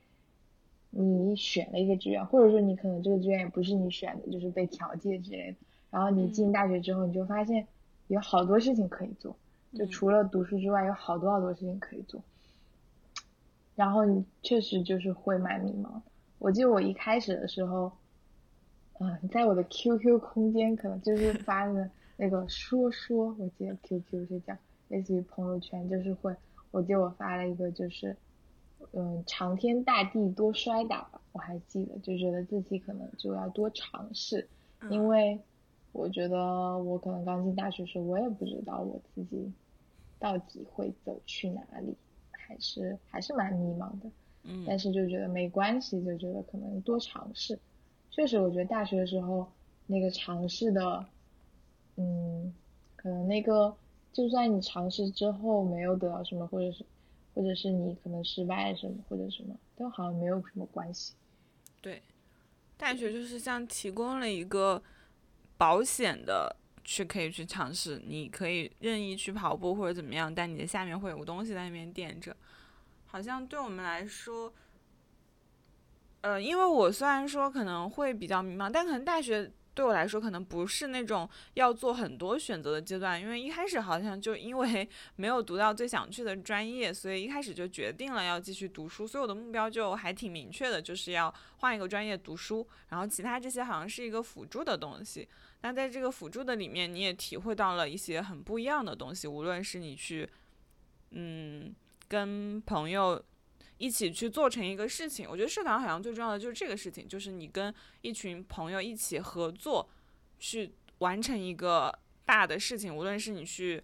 [0.91, 5.59] 你选了一个志愿，或者说你可能这个志愿也不是你选的，就是被调剂之类的。
[5.91, 7.67] 然后你进大学之后，你就发现
[8.07, 9.35] 有好多事情可以做，
[9.75, 12.23] 就除了读书之外，有好多好多事情可以做。
[13.75, 16.01] 然后你确实就是会蛮迷茫。
[16.39, 17.91] 我记得我一开始的时候，
[18.99, 24.55] 嗯，在我的 QQ 空间可能就是发的那个说说，我记得 QQ 是叫
[24.89, 26.35] 类似于朋友圈，就是会，
[26.71, 28.17] 我记得我发了一个就是，
[28.93, 34.49] 嗯，长天大地多摔打吧，我还记得，就觉得自己可能就要多尝试，
[34.91, 35.41] 因为。
[35.93, 36.39] 我觉得
[36.79, 39.53] 我可能刚进大学时，我也不知道我自己
[40.21, 41.97] 到底会走去哪里，
[42.31, 44.09] 还是还是蛮迷茫的。
[44.45, 47.59] 嗯，但是就觉得没关系，就觉得可能多尝试。
[48.13, 49.51] 确实，我觉得大学的时候
[49.87, 51.05] 那个尝试的，
[51.97, 52.55] 嗯，
[52.95, 53.77] 可能那个
[54.13, 56.85] 就算你尝试之后没有得到什么，或者是
[57.35, 61.15] 或者是你可能失败什么或者什么，都好像没有什么关系。
[61.81, 62.03] 对，
[62.77, 64.83] 大学就是像提供了一个。
[65.61, 72.35] 保险的去可以去尝试，你可以任意去跑步或者怎么样，但你的下面会有个东西在那边垫着。
[73.05, 74.51] 好像对我们来说，
[76.23, 79.53] 呃，因为我虽然说可能会比较迷茫，但可能大学。
[79.73, 95.27] 对我来说，可能不是那种要做很多选择的阶段，因为一开始好像就因为 没有读到最想去的专业，所以一开始就决定了要继续读书，所以我的目标就还挺明确的，就是要换一个专业读书，然后其他这些好像是一个辅助的东西。
[95.63, 100.29] 那在这个辅助的里面，你也体会到了一些很不一样的东西，无论是你去，
[101.11, 101.75] 嗯，
[102.09, 103.23] 跟朋友。
[103.81, 109.89] 一起去做成一个事情，我觉得社团好像最重要的就是这个事情，就是你跟一群朋友一起合作，
[110.39, 112.95] 去完成一个大的事情。
[112.95, 113.83] 无论是你去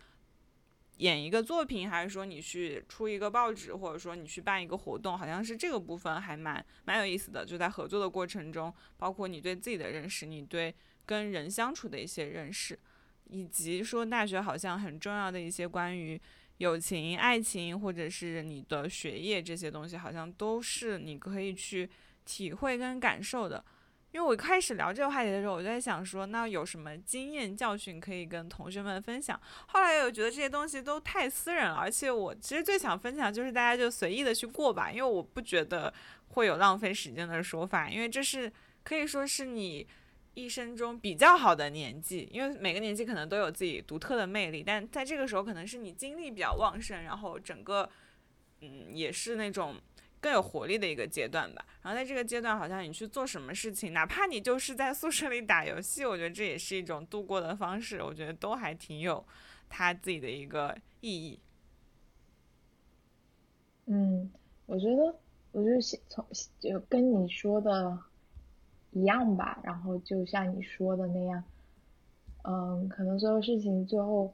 [0.98, 7.42] 演一个作品，还是说你去出一个报纸，或者说你去办一个活动，好像是这个部分还蛮蛮有意思的。
[7.42, 10.74] 就在合作的过程中，包括你对自己的认识，你对
[11.06, 12.78] 跟人相处的一些认识，
[13.30, 16.20] 以及说大学好像很重要的一些关于。
[16.58, 21.88] 友情、爱情，或者是你的学业这些东西，好像都是你可以去
[22.24, 23.64] 体会跟感受的。
[24.12, 29.38] 因为我开始聊这个话题的时候，我就在想说，那有什么经验教训可以跟同学们分享？
[29.66, 35.92] 后来又觉得这些东西都太私人了，而且我其实最想分享就是大家就随意的去过吧，因为我不觉得
[36.28, 38.50] 会有浪费时间的说法，因为这是
[38.82, 39.86] 可以说是你。
[40.36, 47.88] 一生中比较好的年纪，因为每个年纪可能都有自己独特的魅力，但在这个时候可能是你精力比较旺盛，然后整个，
[48.60, 49.76] 嗯，也是那种
[50.20, 51.64] 更有活力的一个阶段吧。
[51.80, 58.02] 然后在这个阶段，好像你去做什么事情，哪怕你就是在宿舍里打游戏，我觉得这也是一种度过的方式。
[58.02, 59.26] 我觉得都还挺有
[59.70, 61.40] 他自己的一个意义。
[63.86, 64.30] 嗯，
[64.66, 65.18] 我觉得，
[65.52, 66.26] 我就从
[66.60, 67.98] 就跟你说的。
[68.96, 71.44] 一样吧，然后就像你说的那样，
[72.44, 74.32] 嗯，可能所有事情最后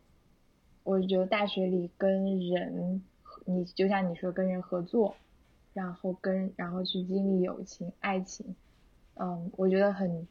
[0.85, 3.03] 我觉得大学里跟人，
[3.45, 5.17] 你就像你说跟人合作，
[5.73, 8.55] 然后跟然后去经历友情、爱情，
[9.15, 10.29] 嗯，我觉得很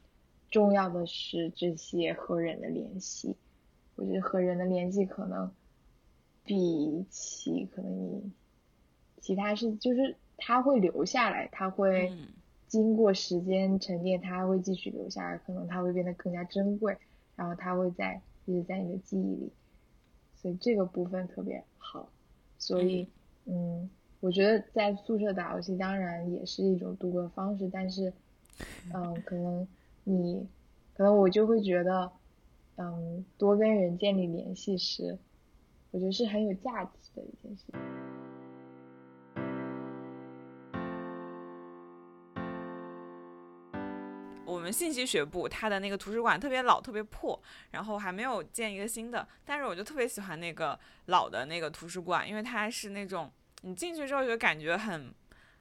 [0.50, 3.36] 重要的是这些和人的联系。
[3.96, 5.52] 我觉得和人的联系可能
[6.42, 8.32] 比起可能你
[9.20, 12.10] 其他事，就是他会留下来，他会
[12.72, 16.96] 经过时间沉淀，它会继续留下来，可能它会变得更加珍贵，
[17.36, 19.52] 然后它会在一直在你的记忆里。
[20.36, 22.08] 所以这个部分特别好，
[22.58, 23.06] 所以
[23.44, 28.10] 嗯，我觉得在宿舍打游戏当然也是一种度过方式，但是
[28.94, 29.68] 嗯，可能
[30.04, 30.48] 你
[30.94, 32.10] 可能我就会觉得
[32.76, 35.18] 嗯，多跟人建立联系是，
[35.90, 37.64] 我觉得是很有价值的一件事。
[37.74, 38.11] 我
[44.62, 49.26] 我们信息学部，它的那个图书馆特别老，特别破，然后还没有建一个新的。
[49.44, 53.28] 但是我就特别喜欢那个老的那个图书馆，因为它是那种
[53.62, 55.12] 你进去之后就感觉很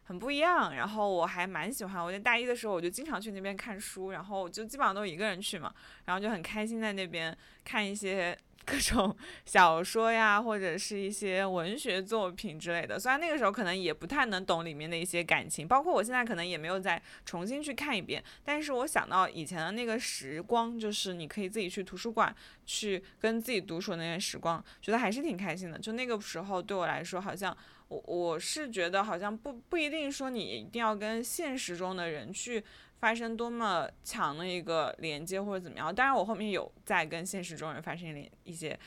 [0.03, 0.75] 很不一样。
[0.75, 5.73] 然后我还蛮喜欢，我在大一的时候我就经常去那边看书，然后就基本上都一个人去嘛，
[6.05, 8.37] 然后就很开心在那边看一些。
[8.63, 12.97] 各种小说呀，或者是一些文学作品之类的。
[12.99, 18.23] 虽然那个时候可能也不太能懂里面的一些感情，包括我现在可能也没有再重新去看一遍。
[18.45, 22.33] 但是我想到以前的那个时光，就是你可以自己去图书馆
[22.63, 25.79] 去跟自己独处那些时光，觉得还是挺开心的。
[25.79, 27.57] 就那个时候对我来说，好像
[27.91, 32.63] 我我是觉得好像不不一定说你一定要跟现实中的人去。
[33.01, 35.95] 发生多么强的一个连接或者怎么样？
[35.95, 38.79] 当然，我后面有在跟现实中人发生连一些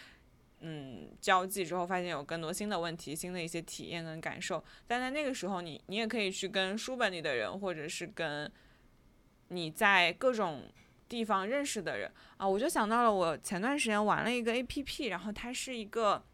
[0.61, 4.63] 嗯交际之后，发现有更多新的问题、新的一些体验跟感受。
[4.87, 8.49] 但在那个时候，你你也可以去跟书本里的人，或者是跟
[9.49, 10.63] 你在各种
[11.09, 12.47] 地方认识的人啊。
[12.47, 16.25] 我就想到了，我前段时间玩了一个 A P P，然后它是一个。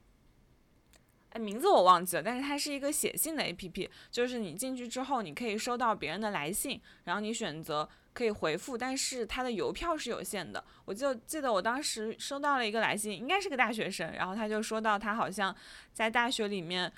[1.30, 10.64] 哎，名字我忘记了，但是它是一个写信的 A P P，就是你进去之后，你可以收到别人的来信，然后你选择可以回复，但是它的邮票是有限的。
[10.84, 15.54] 我就记得我当时收到了一个来信，应该是个大学生，然后他就说到他好像
[15.92, 16.92] 在大学里面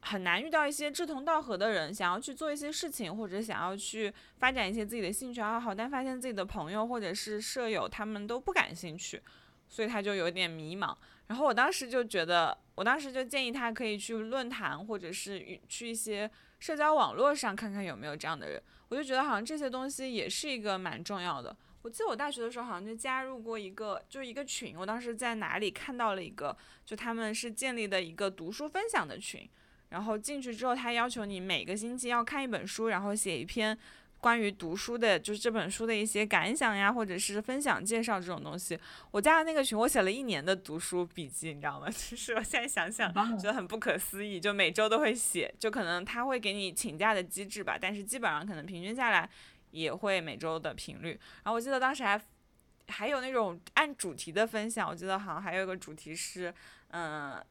[0.00, 9.22] 很难遇到一些志同道合的人，想要去做一些事情，或者想要去发展一些自己的兴趣爱好，但发现自己的朋友或者是舍友他们都不感兴趣，
[9.68, 10.96] 所以他就有点迷茫。
[11.32, 18.62] 然后我当时就觉得，我当时就建议他可以去论坛，或者是去一些社交网络上看看有没有这样的人。
[18.90, 21.56] 我就觉得好像这些东西也是一个蛮重要的。
[21.80, 24.76] 我记得我大学的时候好像就加入过一个，就一个群。
[24.76, 29.48] 我当时在哪里看到了一个，就他们是建立的一个读书分享的群。
[29.88, 33.78] 然后进去之后，他要求你每个星期要看一本书，然后写一篇。
[34.22, 38.78] 关于读书的，就是这本书的一些感想呀，或者是分享介绍这种东西。
[39.10, 41.88] 我加的那个群，我写了一年的读书笔记，你知道吗？
[41.90, 44.38] 就是我现在想想，觉得很不可思议。
[44.38, 49.28] 就每周都会写，就可能他会给你请假的机制吧，但是基本上可能平均下来
[49.72, 51.18] 也会每周的频率。
[51.42, 52.22] 然后我记得当时还
[52.86, 56.54] 还有那种按主题的分享，我记得好像还有一个主题是，
[56.92, 57.44] 嗯。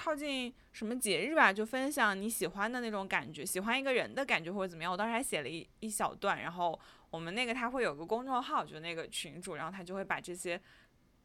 [0.00, 4.92] 靠近什么节日吧，就分享你喜欢的那种感觉，喜欢一个人的感觉或者怎么样。
[4.92, 6.78] 我当时还写了一一小段，然后
[7.10, 10.60] 我们那个他会有个公众号，就那个群主，然后他就会把这些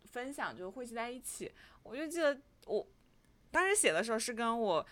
[0.05, 1.51] 分享就汇集在一起。
[1.83, 2.87] 我就记得我
[3.51, 4.83] 当时写的时候是跟我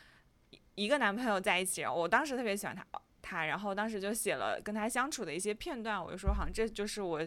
[0.75, 2.85] 一个男朋友在一起，然后我当时特别喜欢他，
[3.19, 7.25] 他，然后当时就写了跟他相处的一些片段，我就说好像这就是我。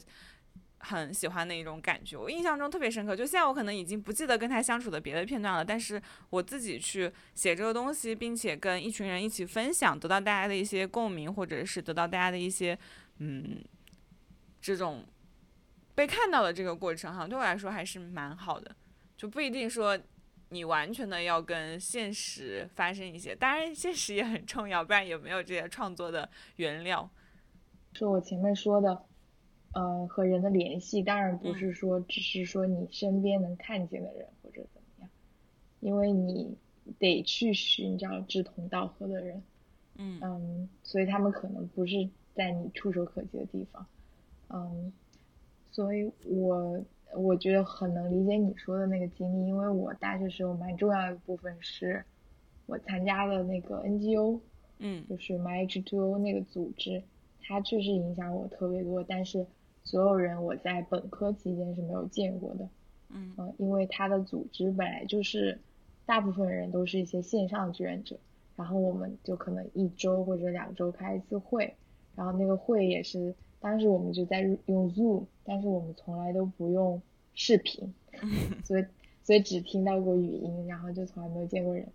[0.85, 3.17] 很喜欢的一种感觉，我印象中特别深刻。
[3.17, 12.79] 就现在我可能已经不记得跟他相处的别的片段了，但是我自己去写这个东西，并且跟一群人一起分享，得到大家的一些共鸣，或者是得到大家的一些
[13.19, 13.65] 嗯
[14.61, 15.05] 这种
[15.95, 18.77] 被看到的这个过程，哈，对我来说还是蛮好的。
[19.17, 19.99] 就不一定说
[20.51, 27.09] 你完全的要跟现实发生一些，当然现实也很重要，不然也没有这些创作的原料。
[27.95, 29.07] 是我前面说的。
[29.75, 35.11] 呃，和人的联系当然不是说只是说你身边能看见的人或者怎么样，
[35.81, 36.57] 因为你
[36.99, 39.43] 得去寻找志同道合的人，
[39.97, 40.21] 嗯。
[40.23, 43.87] 嗯，所以他们可能不是在你触手可及的地方，
[44.49, 44.93] 嗯，
[45.73, 46.85] 所以我
[47.17, 52.05] 我觉得很能理解你说的那个经历，因为我大学时候蛮重要的一部分是
[52.67, 54.41] 我参加了那个 NGO，
[54.79, 57.03] 嗯，就是 MyH2O 那个组织，
[57.41, 59.45] 它确实影响我特别多，但是。
[59.85, 62.69] 所有人我在本科期间是没有见过的，
[63.11, 65.59] 嗯，因为他的组织本来就是
[66.07, 68.19] 大部分人都是一些线上志愿者，
[68.57, 71.75] 然后我们就可能一周或者两周开一次会，
[72.17, 77.01] 然后那个会也是当时我们就在用 Zoom，但是我们从来都不用
[77.35, 77.95] 视频，
[78.65, 78.85] 所以
[79.23, 81.87] 所以只听到过语音，然后就从来没有见过人。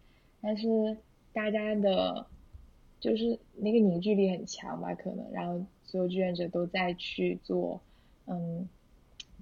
[0.41, 0.97] 但是
[1.33, 2.27] 大家的，
[2.99, 7.81] 就是那个凝聚力很强吧，可能，然后所有志愿者都在去做，
[8.25, 8.67] 嗯，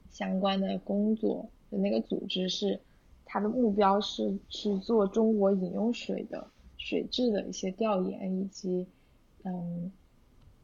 [0.09, 1.49] 相关的工作。
[1.69, 2.79] 那个组织是，
[3.25, 6.47] 它的目标是去做中国饮用水的
[6.77, 8.87] 水质的一些调研，以及，
[9.43, 9.91] 嗯，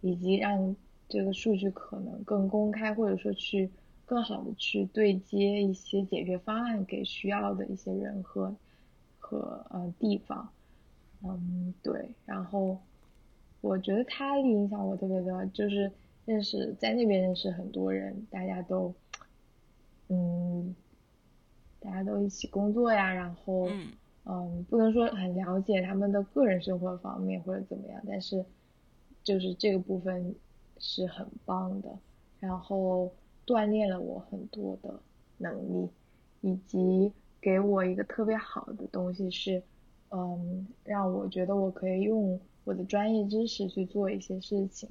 [0.01, 0.75] 以及让
[1.09, 3.69] 这个数据可能更公开，或者说去
[4.05, 8.55] 更好的去对接一些解决方案给需要的一些人和。
[9.25, 10.49] 和呃地方，
[11.23, 12.77] 嗯对，然后
[13.61, 15.91] 我觉得他影响我特别多，就是
[16.25, 18.93] 认识在那边认识很多人，大家都，
[20.09, 20.75] 嗯，
[21.79, 23.69] 大家都一起工作呀，然后
[24.25, 28.45] 嗯不能说很了解他们的个人生活方面或者怎么样，但是
[29.23, 30.35] 就是这个部分
[30.77, 31.89] 是很棒的，
[32.39, 33.13] 然后
[33.45, 34.99] 锻炼了我很多的
[35.37, 35.89] 能力，
[36.41, 37.13] 以及。
[37.43, 39.61] 给我一个特别好的东西是，
[40.15, 44.87] 嗯，让我觉得我可以用我的专业知识去做一些事情，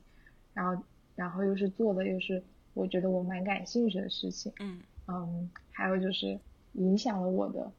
[0.52, 0.82] 然后，
[1.14, 2.42] 然后又是做的又是
[2.74, 6.40] 我觉得我蛮感兴趣的事情，嗯，嗯，还有就是
[6.72, 7.70] 影响了我的，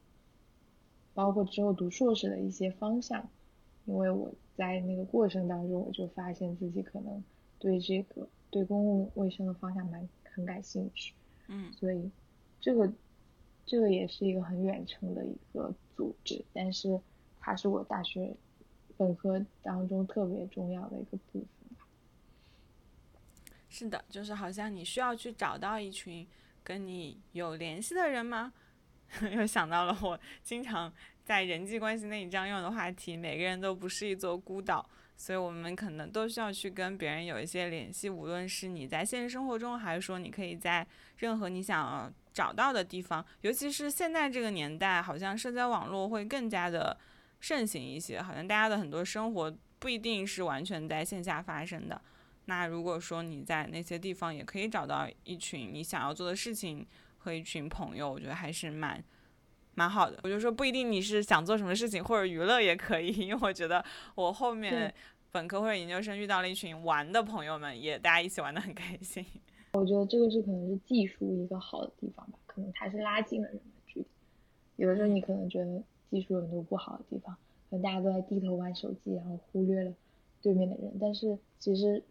[1.14, 3.28] 包括之后读硕士的一些方向，
[3.84, 7.22] 因为我在那个过程当中我就发现自己可能
[7.60, 11.14] 对这个对公共卫生的方向蛮很感兴趣，
[11.50, 12.10] 嗯，所以
[12.62, 12.90] 这个。
[13.66, 17.00] 这个也是一个很远程的一个组织，但是
[17.46, 18.34] 它是我大学
[18.96, 21.46] 本科当中特别重要的一个部分。
[23.68, 26.26] 是的，就是好像你需要去找到一群
[26.64, 28.54] 跟你有联系的人吗？
[29.36, 30.92] 又想到了我经常
[31.26, 40.88] 在人际关系那一章用的话题：每个人都不是一座孤岛，所以我们可能都需要去跟别人有一些联系，无论是你在现实生活中，还是说你可以在
[41.18, 42.14] 任何你想。
[42.34, 46.98] 找到的地方，尤其是现在这个年代，好像社交网络会更加的
[47.44, 48.22] 盛行一些。
[48.22, 52.02] 好像大家的很多生活不一定是完全在线下发生的。
[52.46, 56.88] 那如果说你在那些地方也可以找到一群你想要做的事情
[57.18, 59.04] 和一群朋友，我觉得还是蛮
[59.76, 60.18] 蛮好的。
[60.24, 63.84] 我就说不一定你是想做什么事情或者娱乐也可以，因为我觉得
[64.16, 64.94] 我后面
[65.34, 69.26] 本科或者研究生遇到了一群玩的朋友们，也大家一起玩的很开心。
[69.74, 74.06] 我觉得这个是可能是技术一个好的地方吧，可能它是拉近了人的距离。
[74.78, 75.84] 有的时候你可能觉得
[76.14, 77.36] 技术有很多不好的地方，
[77.72, 79.92] 可能大家都在低头玩手机，然后忽略了
[80.44, 80.94] 对面的人。
[81.02, 82.04] 但是其实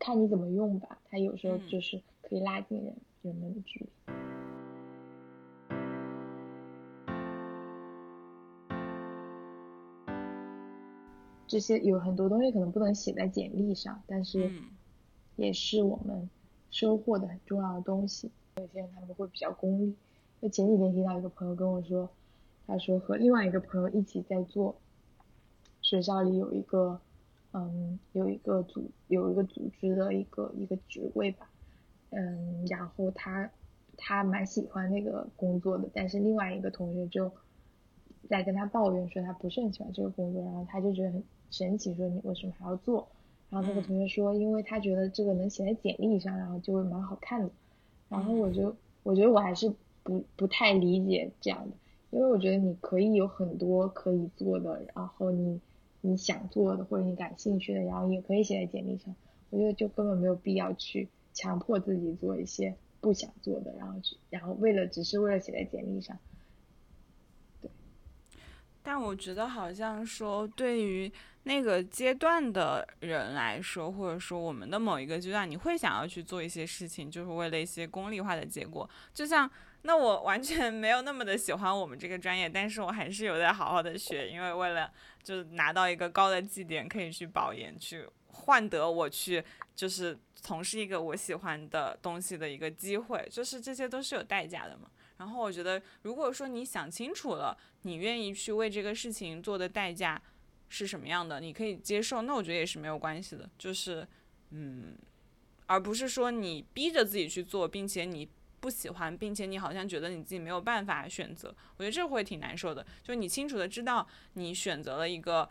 [0.00, 2.92] 看你怎么用吧，它有时候就是可以拉近人
[3.22, 3.86] 人们的距离。
[11.46, 14.50] 这些有很多东西可能不能写在简历上，但是
[15.36, 16.28] 也是我们。
[16.68, 19.94] 收获的很重要的东西，有些人他们会比较功利。
[20.42, 22.10] 就前几天听到一个朋友跟我说，
[22.66, 24.76] 他说和另外一个朋友一起在做，
[25.82, 27.00] 学校里有一个，
[27.52, 31.48] 嗯，有一个组有一个组织的一个一个职位吧，
[32.10, 33.50] 嗯，然后他
[33.96, 37.30] 他蛮喜欢那个工作的，但是另外一个同学就
[38.28, 43.08] 在跟他抱怨说他不是很喜欢这个工作，然后他就觉得很神奇，说你为什么还要做？
[43.48, 47.48] 然后那个同学说，因为他觉得这个能写在简历上，然后就会蛮好看的。
[48.08, 51.76] 然后我就我觉得我还是不不太理解这样的，
[52.10, 55.60] 因为我觉得你可以有很多可以做的，然后你
[56.00, 59.14] 你想做的或者你感兴趣的，然后也可以写在简历上。
[59.50, 66.18] 我觉得就根本没有必要去强迫自己做一些不想做的，然后去然后为了只是为了写在简历上。
[67.60, 67.70] 对。
[68.82, 71.12] 但我觉得好像说对于。
[71.48, 78.90] 那个阶段的人来说，或者说我们的某一个阶段，你会想要去做一些事情，就是为了一些功利化的结果。
[79.14, 79.48] 就像
[79.86, 89.42] 那我完全没有那么的喜欢我们这个专业，但是我还是有在好好的学，因为为了就拿到一个高的绩点，可以去保研，去换得我去
[89.74, 94.90] 就是从事一个我喜欢的东西的一个机会，就是这些都是有代价的嘛。
[95.18, 100.20] 然后我觉得，如果说你想清楚了，你愿意去为这个事情做的代价。
[100.68, 104.04] 是什么样的，你可以接受，那我觉得也是没有关系的，就是，
[104.50, 104.98] 嗯，
[105.66, 108.28] 而不是说你逼着自己去做，并且你
[108.66, 112.84] 不喜欢，并且你好像觉得你自己没有办法选择，我觉得这会挺难受的。
[113.00, 115.48] 就你清楚的知道你选择了一个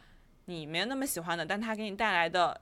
[0.48, 2.60] 你没有那么喜欢的，但它给你带来的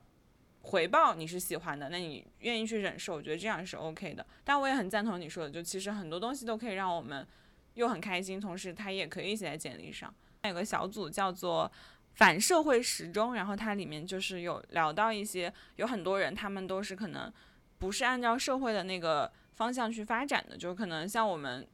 [0.61, 4.23] 回报你是喜欢的，那你愿意去忍受，我觉得这样是 OK 的。
[4.43, 7.27] 但我也很赞同你说的，就其实很多东西都可以让我们
[7.73, 10.13] 又很开心，同时它也可以写在简历上。
[10.43, 11.71] 有个小组叫做。
[12.15, 17.33] 反社会时钟，然后它里面就是有聊到一些，有很多人他们都是可能
[17.79, 21.67] 不是按照社会的那个方向去发展的，就是可能像我们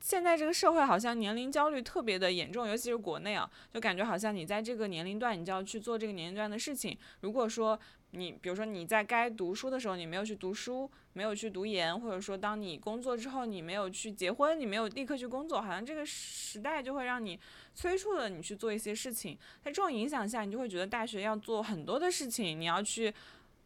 [0.00, 6.98] 现在这个社会好像年龄焦虑特别的严重，尤其是国内啊，就感觉好像你在这个年龄段，你就要去做这个年龄段的事情。
[7.20, 7.78] 如果说
[8.10, 17.38] 你，比如说你在该读书的时候，你没有去读书，没有去读研，或者说当你工作之后，你没有去结婚，你没有立刻去工作，好像这个时代就会让你
[17.74, 19.38] 催促了你去做一些事情。
[19.62, 23.14] 在这种影响下，你就会觉得大学要做很多的事情，你要去。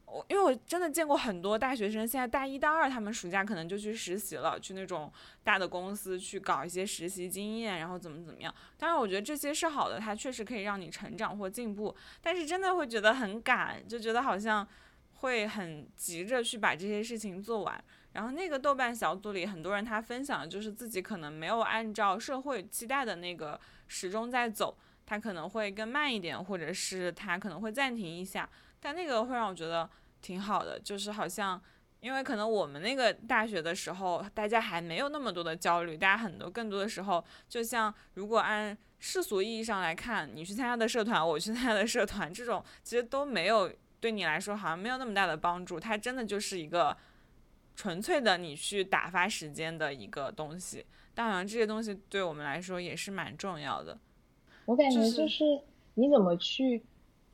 [0.07, 8.55] 我因为我真的见过很多大学生，现在大一、大二，他们暑假可能就去实习了，去那种大的公司去搞一些实习经验，然后怎么怎么样。
[8.79, 11.95] 当然，我觉得这些是好的，它确实可以让你成长或进步。
[12.23, 14.67] 但是真的会觉得很赶，就觉得好像
[15.15, 17.85] 会很急着去把这些事情做完。
[18.13, 28.49] 然后那个豆瓣小组里很多人他分享的就是自己可能没有按照社会期待的那个时钟在走，他可能会更慢一点，或者是他可能会暂停一下。
[28.81, 29.89] 但那个会让我觉得
[30.23, 31.61] 挺好的，就是好像，
[32.01, 46.97] 因为可能我们那个大学的时候，大家还没有那么多的焦虑，大家很多更多的时候，就像如果按世俗意义上来看，你去参加的社团，我去参加的社团，这种其实都没有对你来说好像没有那么大的帮助，它真的就是一个
[47.75, 50.87] 纯粹的你去打发时间的一个东西。
[51.15, 53.99] 但好像，这些东西对我们来说也是蛮重要的。
[54.67, 55.45] 我感觉就是
[55.95, 56.83] 你怎么去。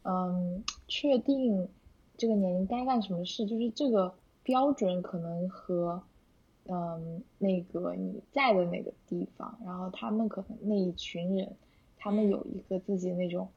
[0.05, 1.68] 嗯，确定
[2.16, 6.03] 这个年龄该干什么事，就是这个标准可能和
[6.64, 11.57] 嗯那个你在的那个地方，然后他们可能那一群人，
[11.96, 13.48] 他们有一个自己的那种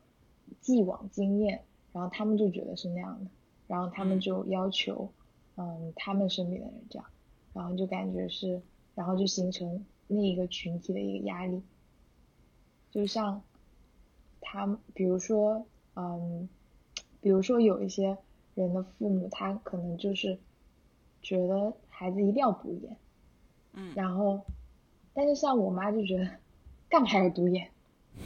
[0.62, 3.32] 既往经验，然后他们就觉得是那样的，
[3.66, 5.12] 然后他们就要求
[5.56, 7.08] 嗯他们身边的人这样，
[7.54, 8.62] 然后就感觉是，
[8.94, 11.64] 然后就形成那一个群体的一个压力，
[12.92, 13.42] 就像
[14.42, 15.66] 他比如说。
[15.96, 16.50] 嗯，
[17.22, 18.18] 比如说有一些
[18.54, 20.38] 人的父母，他可能就是
[21.22, 22.98] 觉得孩子一定要读研，
[23.74, 24.46] 嗯，然后，
[25.14, 26.30] 但是像我妈就觉得
[26.90, 27.70] 干嘛还要读研，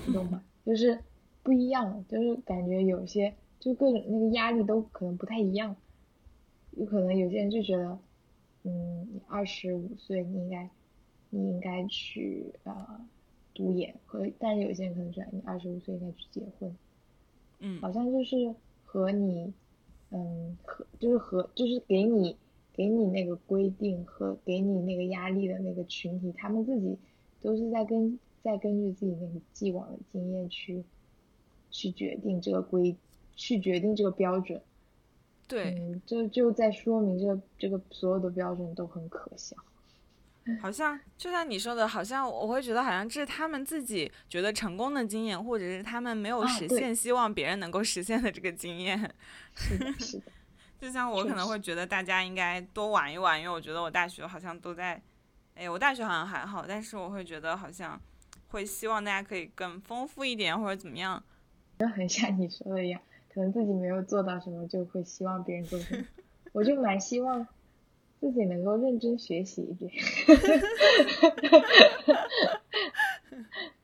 [0.05, 0.43] 你懂吗？
[0.65, 0.99] 就是
[1.43, 5.75] 不一样，就是感觉有些就各种那个压力都可能不太一样，
[6.71, 7.97] 有可能有些人就觉得，
[8.63, 10.69] 嗯，你二十五岁你应该
[11.29, 13.07] 你应该去啊
[13.53, 16.75] 读研，和但是有些人可能觉得你二十五岁应该去结婚。
[17.59, 18.35] 嗯，好像就是
[18.85, 19.53] 和你，
[20.11, 22.35] 嗯，和就是和就是给你
[22.73, 26.97] 给你那个规定和给你那个压力的那个群体，他们自己
[27.41, 30.83] 都是在根在根据自己那个既往的经验去
[31.69, 32.95] 去决定这个规，
[33.35, 34.61] 去决定这个标准。
[35.47, 39.55] 对，嗯，就就在说明这个这个所有的标准都很可笑。
[40.61, 48.99] 好像就像你说的，好像我会觉得好像这是他们自己觉得成功的经验，或者是他们没有实现，希望别人能够实现的这个经验。
[49.55, 50.31] 是的， 是的。
[50.79, 55.01] 就像我可能会觉得大家应该多玩一玩，因为我觉得我大学好像都在，
[55.55, 57.99] 哎，我大学好像还好，但是我会觉得好像
[58.47, 61.21] 会希望大家可以更丰富一点，或者怎么样。
[61.79, 63.01] 就 很像你说的一样，
[63.33, 66.03] 可能自己没有做到什么，就会希望别人做什么。
[66.53, 67.45] 我就蛮希望。
[68.19, 69.91] 自己能够认真学习一点。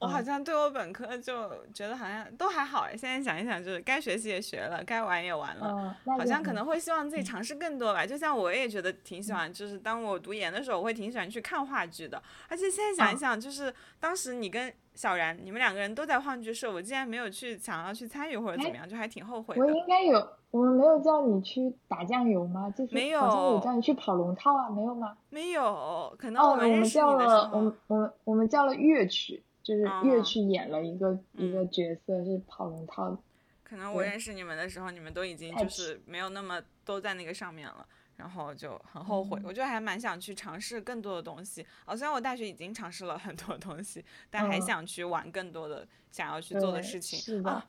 [0.00, 8.06] 我好像对我本科就觉得好像都还好哎，现在想一想，就是该学习也学了，该玩也玩了，好像可能会希望自己尝试更多吧。
[8.06, 12.20] 就像我也觉得挺喜欢，就是当我读研的时候，我会挺喜欢去看话剧的。
[12.48, 19.60] 而且现在想一想，就是当时你跟小然，你们两个人都在话剧社，我竟然没有去想要去参与或者怎么样，就还挺后悔的。
[19.62, 22.70] 我应该有，我们没有叫你去打酱油吗？
[22.70, 25.14] 就是没有，好像有叫你去跑龙套啊，没有吗？
[25.28, 29.42] 没有，可能我们认识你的时候，我们我们我们叫了乐曲。
[29.70, 33.16] 就是越去演了一个一个角色是跑龙套，
[33.62, 39.40] 可能我认识你们的时候，你们都已经就是没有那么都在那个上面了，然后就很后悔。
[39.44, 41.64] 我觉得还蛮想去尝试更多的东西。
[41.84, 47.64] 哦，虽然我大学已经尝试了很多东西，但还想去玩更多的想要去做的事情啊。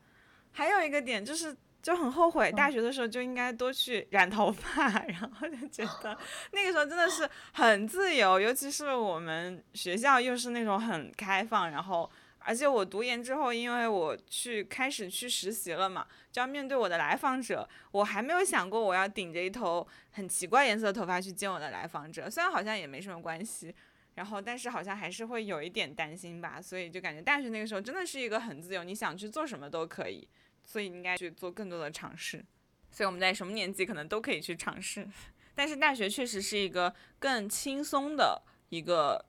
[0.50, 1.56] 还有一个点就是。
[1.82, 6.16] 就很后悔，大学的时候就应该多去染头发， 然后就觉得
[6.52, 12.08] 那个时候真的是很自由，尤其是我们学校又是那种很开放，然后
[12.38, 23.74] 而且我读研之后，因为我去开始去实习了嘛，就要面对我的来访者，我还没有想过我要顶着一头很奇怪颜色的头发去见我的来访者，虽然好像也没什么关系，
[24.14, 30.28] 然后但是好像还是会有一点担心吧，所以就感觉大学那个时候真的是一个很自由，你想去做什么都可以。
[30.64, 32.44] 所以应该去做更多的尝试，
[32.90, 35.06] 所以我们在什么年纪可能都可以去尝试，
[35.54, 39.24] 但是大学确实是一个更轻松的一个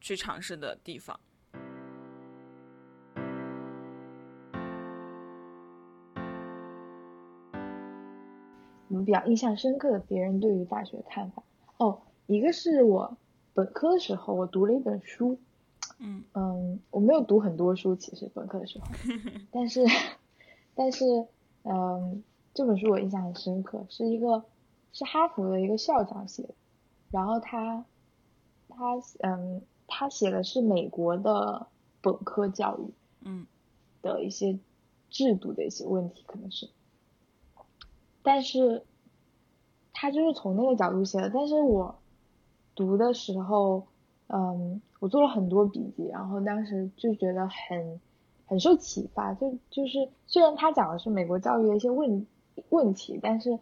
[0.00, 1.18] 去尝试的地方。
[8.88, 11.42] 我们比较印象深刻的别人对于大学的看法。
[11.78, 13.16] 哦，一个是我
[13.54, 15.40] 本科的时候，我读了一本书，
[15.98, 16.22] 嗯。
[16.34, 18.86] 嗯，我没有读很多书，其实本科的时候，
[19.50, 19.80] 但是，
[20.74, 21.04] 但是，
[21.64, 22.22] 嗯，
[22.54, 24.44] 这本书我印象很深刻，是一个
[24.92, 26.54] 是哈佛的一个校长写的，
[27.10, 27.84] 然后他，
[28.68, 28.76] 他，
[29.20, 31.66] 嗯，他写的是美国的
[32.00, 32.92] 本科教育，
[33.22, 33.46] 嗯，
[34.02, 34.58] 的一些
[35.10, 36.70] 制度的一些问题，可能是，
[38.22, 38.84] 但是，
[39.92, 41.96] 他就是从那个角度写的，但是我。
[42.74, 43.86] 读的时候，
[44.28, 48.00] 嗯，我做了很多笔记，然后当时就觉得很
[48.52, 49.32] 很受启发。
[49.32, 52.26] 就就是虽然他讲的是美国教育的一些问
[52.68, 53.58] 问题，但是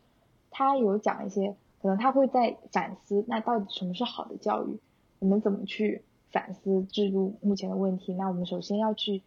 [0.51, 4.80] 他有讲一些，可能他会在反思，那到底什么是好的教育？
[5.20, 8.12] 我们怎么去反思制度目前的问题？
[8.14, 9.22] 那我们首先要去，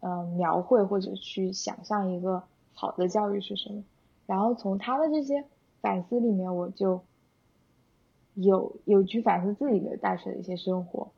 [0.00, 2.42] 嗯，描绘或者去想象一个
[2.74, 3.82] 好的教育是什么？
[4.26, 5.46] 然后从他的这些
[5.80, 7.00] 反思里面，我就。
[8.40, 11.08] 有有去反思自己的大学的一些生活，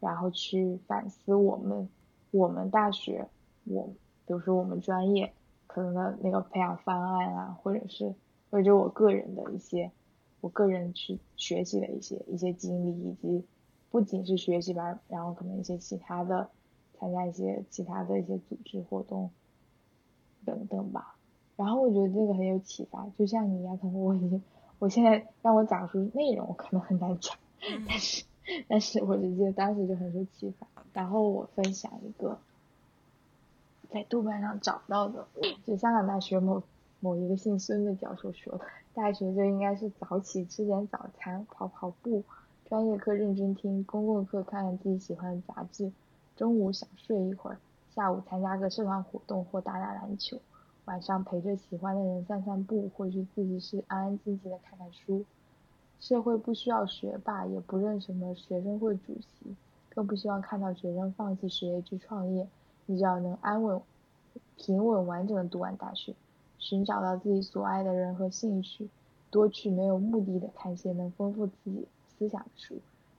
[0.00, 1.86] 然后去反思我们
[2.32, 3.28] 我们大学
[3.64, 3.86] 我
[4.26, 5.32] 比如说我们专业
[5.68, 8.12] 可能的那个培养方案啊，或者是
[8.50, 9.92] 或者我个人的一些
[10.40, 13.44] 我个人去学习的一些一些经历，以及
[13.90, 16.50] 不仅是学习吧，然后可能一些其他的
[16.98, 19.30] 参加一些其他的一些组织活动
[20.44, 21.16] 等等吧。
[21.56, 24.42] 然后我觉得这个很有启发，就像你一样，可能我已经。
[24.78, 27.36] 我现在让我讲出内容，我可能很难讲，
[27.86, 28.24] 但是
[28.66, 30.66] 但是我就记得当时就很受启发。
[30.92, 32.38] 然后我分享一个
[33.90, 35.26] 在豆瓣上找到的，
[35.64, 36.62] 就香港大学某
[37.00, 38.64] 某一个姓孙的教授说的：
[38.94, 42.22] 大学就应该是早起吃点早餐，跑跑步，
[42.68, 45.92] 专业课认真听，公共课看看自己喜欢的杂志，
[46.36, 47.58] 中午想睡一会儿，
[47.94, 50.38] 下午参加个社团活动或打打篮球。
[50.84, 55.24] 晚上陪着喜欢的人散散步，或去自己是安安静静的看看书。
[56.00, 59.54] 社会不需要学霸，也不认什么学生会主席，
[59.94, 62.48] 更不希望看到学生放弃学业去创业。
[62.86, 63.80] 你只要能安稳、
[64.56, 66.14] 平稳、完整的读完大学，
[66.58, 68.88] 寻找到自己所爱的人和兴趣，
[69.30, 72.76] 多去没有目的的看些能丰富自己思想的书，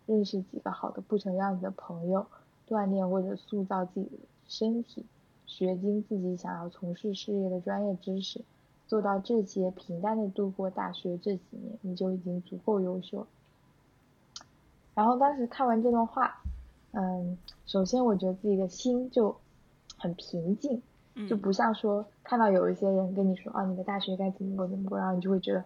[0.08, 2.26] 认识几个好的不成样子的朋友，
[2.68, 4.18] 锻炼或者塑造自己的
[4.48, 5.06] 身体。
[5.46, 8.42] 学精自己想要从事事业的专业知识，
[8.88, 13.28] 做到这些，平淡的度过大学这几年，你就已经足够优秀。
[14.96, 16.42] 然后当时看完这段话，
[16.94, 17.38] 嗯，
[17.68, 19.36] 首先我觉得自己的心就
[19.98, 20.82] 很平静，
[21.28, 25.64] 就不像说看到有一些人跟你说啊，你的大学该怎么过怎么过，然后你就会觉得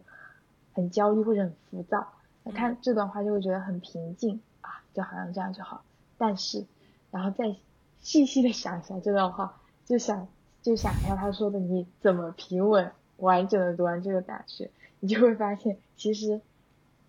[0.73, 2.07] 很焦虑或者很浮躁。
[2.53, 5.83] 看这段话就会觉得很平静啊，就好像这样就好。
[6.17, 6.65] 但是，
[7.11, 7.55] 然后再
[8.01, 9.57] 细细的想一下这段话。
[9.85, 10.27] 就想
[10.61, 14.69] 就想要他说的，你怎么平稳完整的读完这个大学，
[14.99, 16.41] 你就会发现其实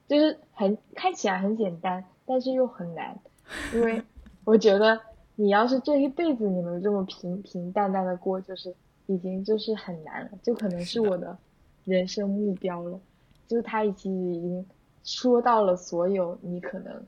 [0.06, 3.18] 就是很看起来很简单，但是又很难，
[3.74, 4.02] 因为
[4.44, 5.00] 我觉得
[5.36, 8.74] 你要是这一辈子你能这么平平淡淡的过，就是
[9.06, 11.36] 已经就是很难了，就可能是我的
[11.84, 12.98] 人生目标了。
[13.46, 14.66] 就是他已经已经
[15.04, 17.02] 说到了所有你可能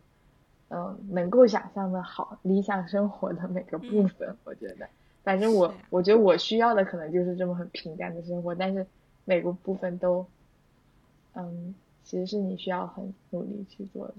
[0.68, 4.88] 嗯能够想象的好理想生活的每个部分，我觉得。
[5.22, 8.86] 反正我我觉得我需要的可能就是这么很平淡的生活，但是
[9.26, 10.26] 每个部分都，
[11.34, 14.14] 嗯，其实是你需要很努力去做的。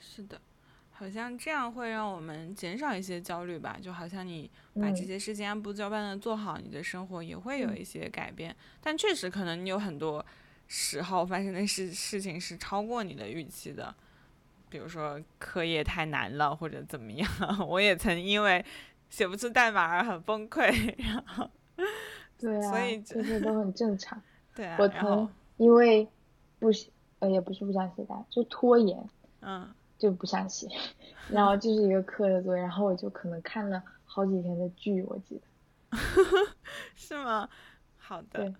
[0.00, 0.36] 是的，
[1.02, 3.76] 好像这样会让我们减少一些焦虑吧。
[3.82, 8.54] 就好像你把这些事情按部就班的做好，你的生活也会有一些改变。
[8.80, 10.24] 但确实可能你有很多
[10.68, 13.92] 时候发生的事事情是超过你的预期的，
[14.68, 17.28] 比如说课业太难了或者怎么样。
[17.68, 18.64] 我也曾因为。
[19.12, 20.62] 写不出代码而很崩溃，
[20.96, 21.46] 然后，
[22.38, 24.18] 对啊，所以这些都很正常。
[24.54, 25.28] 对啊，我曾
[25.58, 26.08] 因为
[26.58, 26.68] 不
[27.18, 28.98] 呃也不是不想写代就拖延，
[29.42, 29.68] 嗯，
[30.02, 30.66] 就不想写，
[31.28, 35.96] 然后就是一个课的作业，然后我就可能看了好几天的剧，我记得，
[36.96, 37.48] 是吗？
[37.96, 38.52] 好的，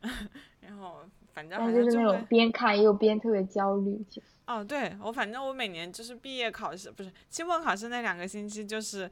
[0.62, 1.00] 然后
[1.34, 4.02] 反正但就是那种边看又边特别焦虑。
[4.46, 9.10] 哦，对我反正我每年就是毕业考试不是期末考试那两个星期就是。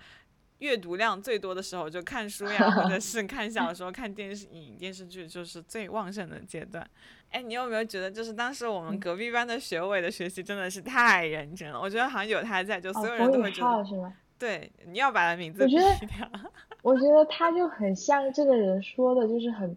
[0.60, 6.88] 阅读量最多的时候就看书呀， 或者是看小说、 看电视、影电视剧，就是最旺盛的阶段。
[7.30, 11.80] 哎，你有没有觉得，就是当时我们隔壁班的学委的学习真的是太认真了？
[11.80, 14.12] 我觉得好像有他在，就所有人都会觉得。
[14.38, 16.50] 对，你要把他名字我觉得，
[16.82, 19.76] 我觉得他就很像这个人说的，就是很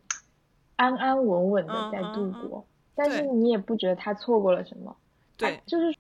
[0.78, 2.66] 安安稳稳的在度过，
[2.96, 4.96] 但是你也不觉得他错过了什么。
[5.38, 5.96] 对，就是。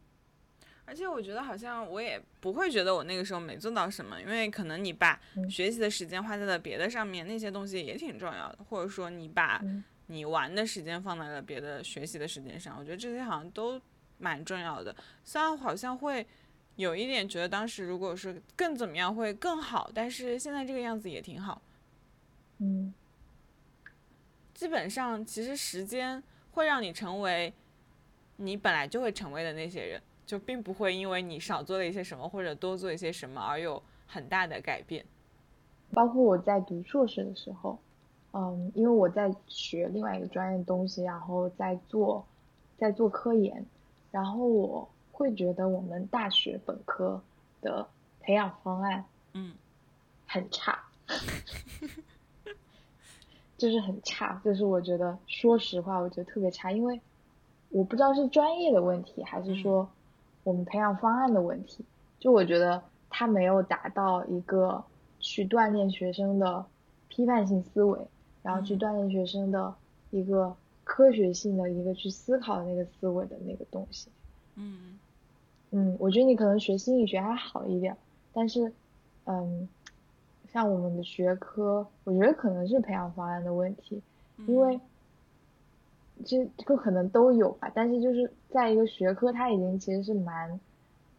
[0.85, 5.19] 而且我觉得好像我也不会觉得我那个时候没做到什么，因为可能你把
[5.49, 9.61] 学习的时间花在了别的上面，那些东西也挺重要的，或者说你把
[10.07, 13.81] 你玩的时间放在了别的学习的时间上，我觉得这些好像都
[14.17, 14.95] 蛮重要的。
[15.23, 16.25] 虽然好像会
[16.75, 21.61] 有一点觉得当时如果是更怎么样会更好，但是现在这个样子也挺好。
[22.59, 22.93] 嗯，
[24.53, 26.21] 基本上其实时间
[26.51, 27.53] 会让你成为
[28.37, 35.05] 你本来就会成为的那些人，就并不会因为你少做了一些什么或者多做一些什么而有很大的改变。
[35.91, 37.77] 包括我在读硕士的时候，
[38.31, 42.25] 嗯，因为我在学另外一个专业的东西，然后在做
[42.77, 43.63] 在做科研，
[44.11, 47.21] 然后我会觉得我们大学本科
[47.61, 47.87] 的
[48.21, 49.53] 培养方案，嗯，
[50.25, 50.83] 很差，
[53.57, 56.99] 就是很差，就是我觉得说实话，我觉得特别差，因为
[57.69, 59.87] 我不知道是专业的问题，还是说
[60.43, 61.85] 我们培养方案的问题，
[62.19, 64.83] 就我觉得他没有达到一个。
[65.25, 66.65] 去锻炼学生的
[67.07, 67.97] 批判性思维，
[68.41, 69.73] 然后去锻炼学生的
[70.11, 74.09] 一个科学性的一个去思考的那个思维的那个东西。
[74.55, 74.99] 嗯
[75.71, 77.95] 嗯，我觉得你可能学心理学还好一点，
[78.33, 78.73] 但是
[79.23, 79.69] 嗯，
[80.51, 84.03] 像我们的学科，我觉得可能是培养方案的问题，
[84.45, 84.77] 因为
[86.23, 90.59] 这这个可能都有吧，但是就是在一个学科，它已经其实是蛮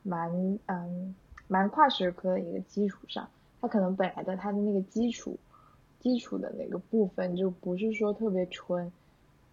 [0.02, 1.14] 蛮嗯
[1.46, 3.28] 蛮跨学科的一个基础上。
[3.60, 5.38] 它可能本来的它的那个基础，
[6.00, 8.92] 基础的那个部分就不是说特别纯，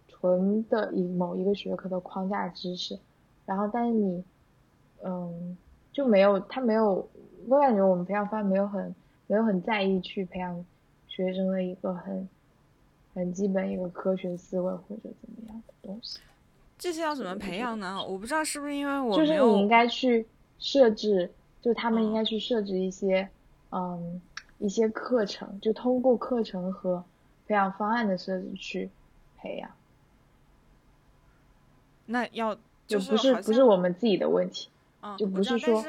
[0.06, 2.98] 纯的一某一个学科的框架知识，
[3.46, 4.22] 然后但是你，
[5.02, 5.56] 嗯，
[5.92, 7.08] 就没有他没有，
[7.48, 8.94] 我感觉我们培养方没有很
[9.26, 10.62] 没有很在意去培养
[11.08, 12.28] 学生的一个很
[13.14, 16.18] 很基本一个科学思维或者怎么样的东西。
[16.78, 18.02] 这些要怎么培养呢？
[18.02, 20.26] 我不知道是不是因为我就是你应该去
[20.58, 23.28] 设置，就他们应该去设置一些。
[23.74, 24.20] 嗯，
[24.58, 27.02] 一些课程就通过课程和
[27.46, 28.90] 培养方案的设置去
[29.38, 29.70] 培养。
[32.04, 32.54] 那要
[32.86, 34.68] 就不是不是我们自己的问题，
[35.00, 35.82] 嗯，就不是说，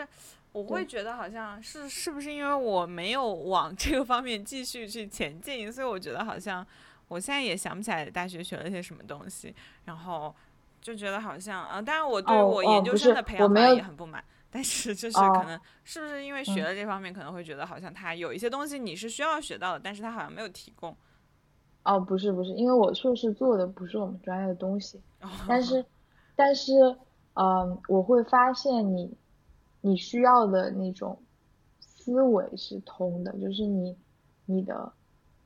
[0.54, 6.66] 我会觉得好像是是不是因为我没有往这个方面继续去前进，所以我觉得好像
[7.14, 9.54] 我现在也想不起来大学学了些什么东西，
[9.86, 10.34] 然后
[10.82, 14.24] 就觉得好像啊，当然我对我研究生的培养方案也很不满。
[14.50, 20.96] 但是 就是可能是不是因为学了这方面，可能会觉得好像他有一些东西你是需要学到的，但是他好像没有提供。
[21.84, 25.02] 哦，不是不是，因为我硕士做的不是我们专业的东西，
[25.48, 25.84] 但是
[26.36, 26.72] 但是
[27.34, 29.12] 嗯，我会发现你
[29.82, 31.18] 你需要的那种
[31.80, 33.98] 思维是通的，就是你
[34.46, 34.94] 你的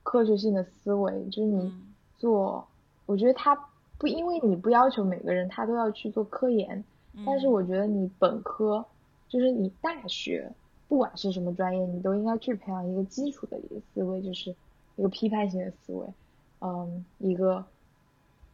[0.07, 1.69] 科学性的思维，就是你
[2.17, 2.65] 做，
[3.05, 3.53] 我觉得他
[3.97, 6.81] 不因为你不要求每个人他都要去做科研，
[7.25, 8.85] 但是我觉得你本科。
[9.27, 10.49] 就是你大学
[10.87, 14.55] 不管是什么专业，你都应该去培养一个基础的一个思维，就是
[14.95, 16.07] 一个批判性的思维，
[16.61, 17.65] 嗯，一个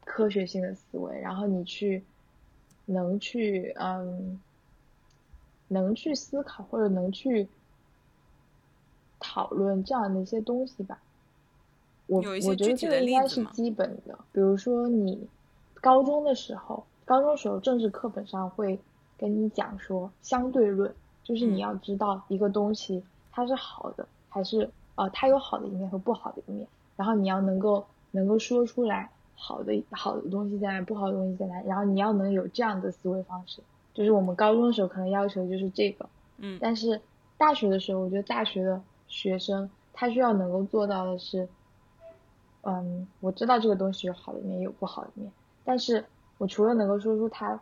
[0.04, 2.04] 科学性的思维，然后你去
[2.88, 4.42] 能去嗯
[5.68, 7.48] 能去思考或者能去
[9.20, 11.00] 讨论这样的一些东西吧。
[12.08, 15.28] 我我觉得这个应该是基本的，比如说你
[15.82, 18.80] 高中的时候，高中时候政治课本上会。
[19.16, 20.94] 跟你讲说相对论，
[21.24, 23.02] 就是你要知道一个东西
[23.32, 33.62] 它是好的还是呃它有好的一面和不好的一面，然后你要能够能够说出来好的好的东西在哪，不好的东西在哪，然后你要能有这样的思维方式，
[33.94, 37.00] 就是我们高中的时候可能要求就是这个，嗯，但是
[37.38, 41.48] 大学的时候，我觉得大学的学生他需要能够做到的是，
[42.64, 45.32] 嗯，我知道这个东西有好的一面也有不好的一面，
[45.64, 46.04] 但是
[46.38, 47.60] 我除了能够说出它。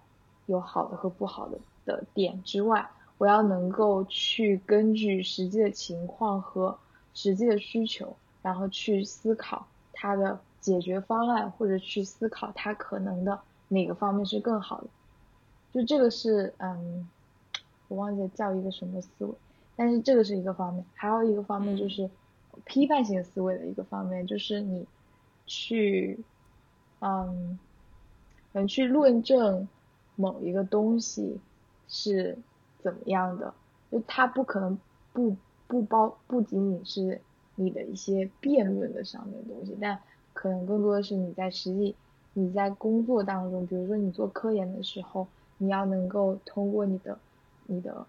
[0.47, 2.89] 有好的和不好的的点之外，
[3.20, 6.78] 我要能够去根据实际的情况和
[7.14, 13.39] 实际的需求，然后去思考它的解决方案，或者去思考它可能的
[13.70, 14.88] 哪个方面是更好的。
[15.72, 17.08] 就这个是，嗯，
[17.88, 19.34] 我忘记叫一个什么思维，
[19.78, 22.10] 但是这个是一个方面，还有一个方面就是
[22.66, 24.86] 批判性思维的一个方面，就是你
[25.45, 26.20] 去，
[26.99, 27.60] 嗯，
[28.54, 29.68] 能去论证。
[30.18, 31.39] 某一个东西
[31.88, 32.38] 是
[32.84, 33.52] 怎么样的？
[33.89, 34.78] 就它不可能
[35.14, 35.36] 不
[35.66, 37.22] 不包不仅仅是
[37.56, 39.97] 你的一些辩论的上面的东西，但
[40.34, 41.95] 可能更多的是你在实际
[42.34, 45.26] 你在工作当中，比如说你做科研的时候，
[45.58, 47.18] 你要能够通过你的
[47.66, 48.06] 你的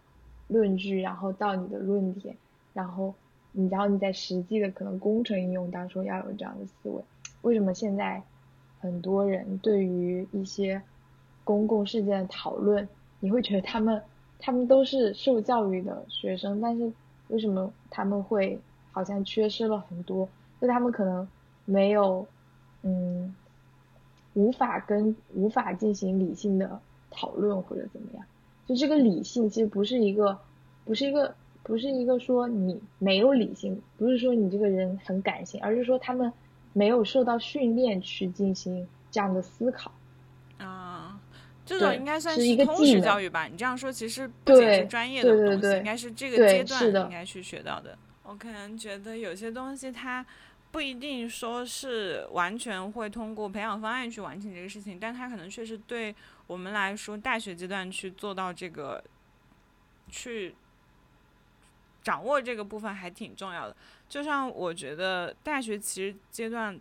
[0.49, 2.37] 论据，然后到你的论点，
[2.75, 3.15] 然后
[3.53, 7.03] 你然后你在实际的可能工程应用当中要有这样的思维。
[7.43, 8.23] 为什么现在
[8.81, 10.81] 很多人对于一些
[11.45, 12.89] 公共事件的讨论，
[13.21, 14.03] 你会觉得他们
[14.39, 16.93] 他们都是受教育的学生，但是
[17.29, 18.59] 为什么他们会
[18.91, 20.29] 好像缺失了很多？
[20.61, 21.27] 就他们可能
[21.65, 22.27] 没有，
[22.83, 23.35] 嗯，
[24.35, 26.81] 无法跟无法进行理性的
[27.11, 28.25] 讨论或者怎么样。
[28.67, 30.39] 就这个理性其实不是一个，
[30.85, 36.33] 不是一个，不是一个说你没有理性，不是说你这个人很感性，而是说他们
[36.73, 39.93] 没有受到训练去进行这样的思考。
[40.59, 41.21] 啊，
[41.65, 43.47] 这种应该算是一个通识教育吧？
[43.47, 47.97] 你这样说其实不仅是专业的东西，应该是这个阶段应该去学到的。
[48.25, 50.25] 我可能觉得有些东西它
[50.71, 56.15] 不一定说是完全会通过培养方案去完成这个事情，但它可能确实对
[56.47, 59.03] 我们来说，大学阶段去做到这个，
[60.09, 60.55] 去
[62.03, 63.77] 掌握这个部分还挺重要的。
[64.09, 66.79] 就像我觉得大学其实阶段，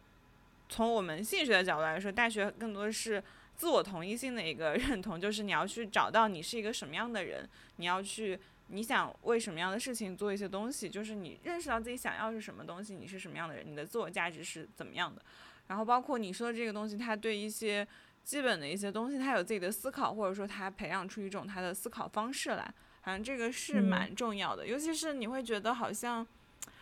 [0.69, 3.24] 从我们心理学的角度来说，大学更多是
[3.55, 7.47] 自我同一性的一个 认同，就是你要去找到你是一个什么样的人，
[7.78, 8.39] 你要去。
[8.74, 10.89] 你想为什么样的事情做一些东西？
[10.89, 15.22] 就是你认识到自己想要是什么东西，你是什么样的人，你的自我价值是怎么样的。
[15.67, 17.86] 然后包括你说的这个东西，他对一些
[18.24, 24.65] 基本的一些东西，他有自己的思考，或者说他培养出一种他的思考方式来，好像这个是蛮重要的。
[24.65, 26.25] 尤其是你会觉得好像，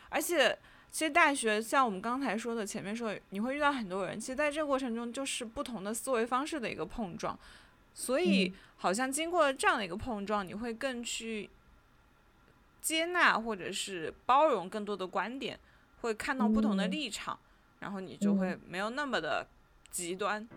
[0.10, 0.58] 而且
[0.92, 7.38] 其实大学像我们刚才说的前面说，你会遇到很多人，其实在这个过程中就是不同的思维方式的一个碰撞，
[7.94, 11.50] 所以好像经过了这样的一个碰撞，你会更去。
[12.82, 15.60] 接纳或者是包容更多的观点，
[16.00, 17.38] 会看到不同的立场，
[17.80, 19.46] 然后你就会没有那么的
[19.92, 20.48] 极端。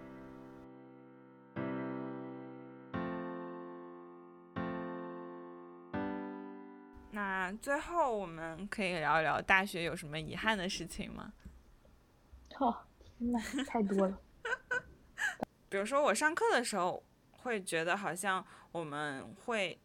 [7.42, 11.32] 那最后我们可以聊一聊大学有什么遗憾的事情吗？
[12.60, 12.76] 哦，
[13.18, 14.20] 天呐，太多了。
[15.68, 19.78] 比如说我上课的时候会觉得好像我们会。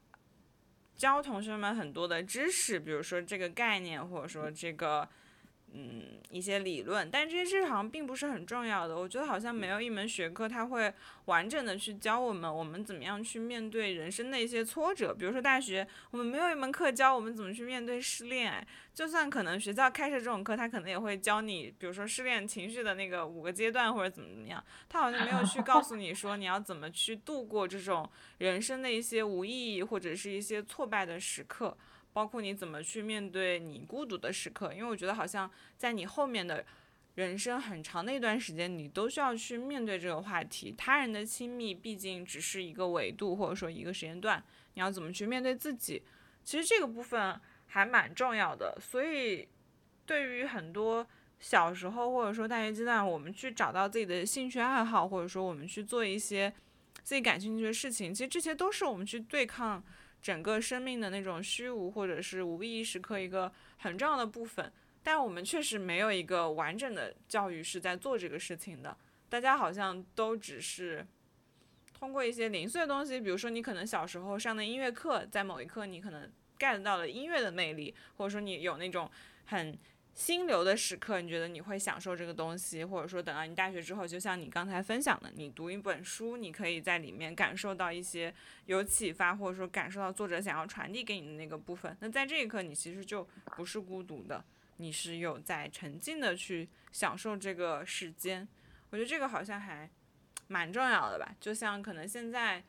[0.96, 5.08] 教同学们很多的知识，比如说这个概念，或者说这个。
[5.74, 8.98] 嗯，一些理论，但这些知识好像并不是很重要的。
[8.98, 10.92] 我觉得好像没有一门学科，它会
[11.26, 15.14] 完整的去教我们，我们怎么样去面对人生的一些挫折。
[15.14, 18.52] 比如说大学，我们没有一门课教我们怎么去面对失恋。
[18.52, 24.64] 哎，就算可能学校开设这种课，他可能也会教你，比如说失恋情绪的那个五个阶段或者怎么怎么样。
[24.88, 31.78] 他好像没有去告诉你说你要怎么去度过这种人生的一些无意义或者是一些挫败的时刻。
[32.18, 35.48] 包括你怎么去面对你孤独的时刻，因为我觉得好像
[35.78, 36.66] 在你后面的
[37.14, 40.74] 人生很长的一段时间，你都需要去面对这个话题。
[40.76, 44.44] 他人的亲密毕竟只是一个维度，或者说一个时间段，
[44.74, 46.02] 你要怎么去面对自己？
[46.44, 48.76] 其实这个部分还蛮重要的。
[48.82, 49.48] 所以，
[50.04, 51.06] 对于很多
[51.38, 56.52] 小时候或者说大学阶段，我们去找到自己的兴趣爱好，或者说我们去做一些
[57.04, 59.84] 自己感兴趣的事情，其实这些都是我们去对抗。
[60.28, 64.70] 整个生命的那种虚无或者是无意义时刻，一个很重要的部分。
[65.02, 68.98] 但我们确实没有一个完整的教育是在做这个事情的。
[69.30, 71.08] 大家好像都只是
[71.98, 79.10] 通过一些零碎的东西，比如说你可能小时候上的音乐课，在某一刻你可能 get 到了音乐的魅力，或者说你有那种
[79.46, 79.80] 很。
[80.18, 88.34] 心流的时刻，你觉得你会享受这个东西，或者说等到你大学之后，就像你刚才分享的，你读一本书，你可以在里面感受到一些
[88.66, 91.96] 有启发，或者说感受到作者想要传递给你的那个部分。
[92.00, 94.44] 那在这一刻，你其实就不是孤独的，
[94.78, 98.48] 你是有在沉浸的去享受这个时间。
[98.90, 99.88] 我觉得这个好像还
[100.48, 101.36] 蛮重要的吧。
[101.40, 102.64] 就像可能现在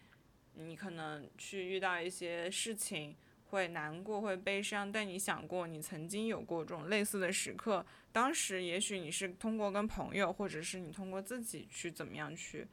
[0.52, 3.16] 你可能去遇到一些事情。
[3.50, 7.84] 会难过，会悲伤，但你想过，你曾经有过这种类似的时刻？
[8.12, 12.66] 当时也许你是通过跟朋友，或者是你通过自己去怎么样去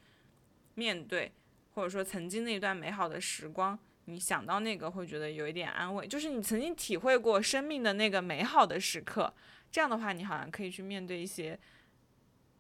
[0.74, 1.32] 面对，
[1.74, 9.34] 或者说曾经那一段美好的时光，你想到那个会觉得有一点安慰，就是你曾经体会过生命的那个美好的时刻。
[9.72, 11.58] 这样的话，你好像可以去面对一些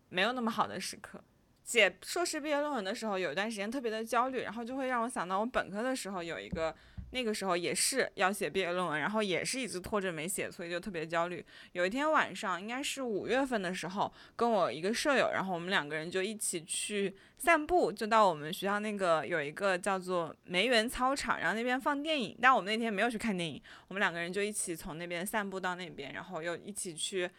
[0.07, 1.22] 没有那么好的时刻。
[1.63, 6.74] 写硕士毕业论文的时候，有一段时间特别的焦虑，然后就会让我想到我本科的时候有一个。
[7.16, 11.43] 那个时候也是要写毕业论文，然后也是一直拖着没写，所以就特别焦虑。
[11.72, 22.38] 有一天晚上，应该是五月份的时候，跟我一个舍友，然后我们两个人就一起去散步，就到我们学校那个有一个叫做梅园操场，然后那边放电影。
[22.41, 27.30] 但我们那天没有去看电影，我们两个人就一起从那边散步到那边，然后又一起去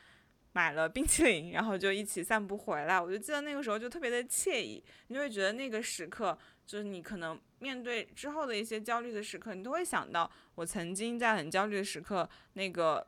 [0.52, 2.98] 买了冰淇淋，然后就一起散步回来。
[2.98, 6.38] 我就记得那个时候就特别的惬意，你就会觉得那个时刻。
[6.66, 13.06] 就是你可能面对之后的一些焦虑的时刻，你都会想到我曾经在很焦虑的时刻，那个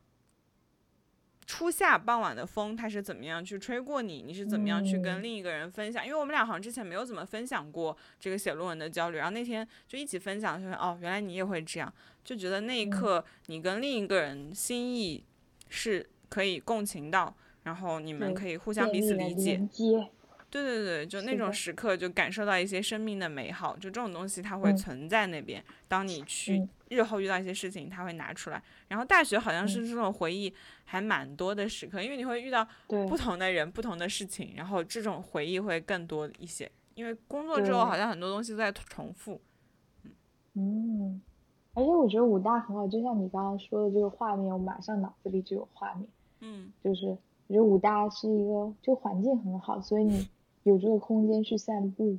[1.44, 4.22] 初夏傍晚的风，它是怎么样去吹过你？
[4.22, 6.06] 你是怎么样去跟另一个人分享？
[6.06, 11.92] 因为我们俩好像之前没有怎么分享过这个写论文的焦虑，然后那天就一起分享，就说哦，原来你也会这样，
[12.22, 15.24] 就觉得那一刻你跟另一个人心意
[15.68, 19.68] 是可以共情到，然后你们可以互相彼此理解。
[20.51, 25.62] 对对对，就那种时刻，就感受到一些生命的美好，就这种东西它会存在那边。
[25.86, 28.62] 当你去日后遇到一些事情，它会拿出来。
[28.88, 30.51] 然后大学好像是这种回忆
[30.86, 36.70] 还蛮多的时刻，因为你会遇到不同的人、不同的事情，然后这种回忆会更多一些。
[36.94, 39.38] 因为工作之后好像很多东西都在重复。
[40.55, 41.20] 嗯，
[41.74, 46.09] 而且我觉得武大很好，就像你刚刚说的这个画面，我马上脑子里就有画面。
[46.40, 47.07] 嗯，就是
[47.49, 50.26] 我觉得武大是一个就环境很好，所以你。
[50.68, 52.18] 有这个空间去散步，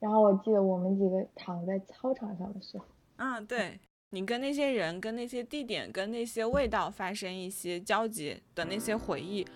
[0.00, 2.84] 然后我记得我们几个躺在操场上的时候，
[3.16, 3.78] 嗯，对
[4.10, 9.46] 你跟那些人、跟那些地点、跟那些味道发生一些交集的那些回忆，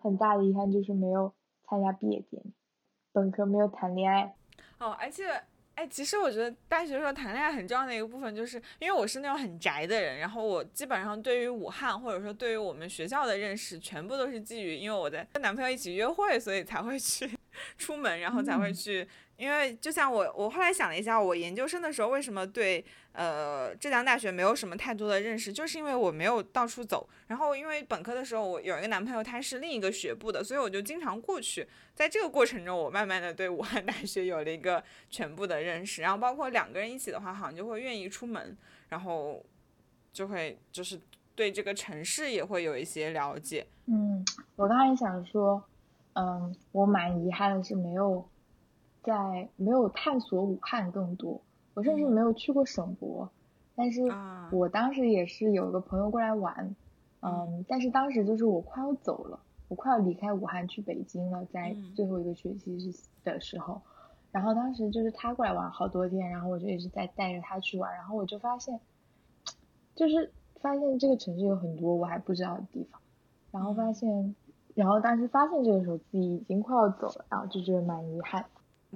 [0.00, 1.30] 很大的遗憾就是没有
[1.68, 2.52] 参加毕业典礼，
[3.12, 4.34] 本科没有谈恋爱。
[4.78, 5.24] 哦，而且。
[5.74, 17.28] 哎，其实我觉得大学时候谈恋爱很重要的一个部分，就是因为我是那种很宅的人，然后我基本上对于武汉或者说对于我们学校的认识，全部都是基于因为我在跟男朋友一起约会，所以才会去
[17.78, 19.06] 出门，然后才会去。
[19.36, 27.08] 因为就像我，我后来想了一下，我研究生的时候为什么对呃浙江大学没有什么太多的认识，就是因为我没有到处走。
[27.26, 31.66] 然后因为本科的时候我有一个男朋友，他是另一个学部的，所以我就经常过去。
[31.96, 36.00] 在这个过程中，我慢慢的对武汉大学有了一个全部的认识。
[36.00, 38.56] 然后包括两个人一起的话，好像就会愿意出门，
[38.88, 39.44] 然后
[40.12, 41.00] 就会就是
[41.34, 43.66] 对这个城市也会有一些了解。
[43.86, 44.24] 嗯，
[44.54, 45.62] 我刚才想说，
[46.14, 48.24] 嗯，我蛮遗憾的是没有。
[49.02, 51.42] 在没有探索武汉更多，
[51.74, 53.28] 我甚至没有去过省博，
[53.76, 54.00] 但是
[54.50, 56.74] 我当时也是有个朋友过来玩，
[57.20, 59.38] 嗯，但是当时就是我快要走了，
[59.68, 63.82] 我快要离开武汉去北京了，在最后一个学期是的时候，
[64.32, 68.80] 然后当时就是他过来玩好多天，然后我就一直在带着他去玩，然后我就发现，
[69.94, 72.98] 就是发现这个城市有很多我还不知道的地方，
[73.50, 74.34] 然后发现，
[74.74, 78.44] 然后当时发现这个时候自己已经快要走了，然后就觉得蛮遗憾。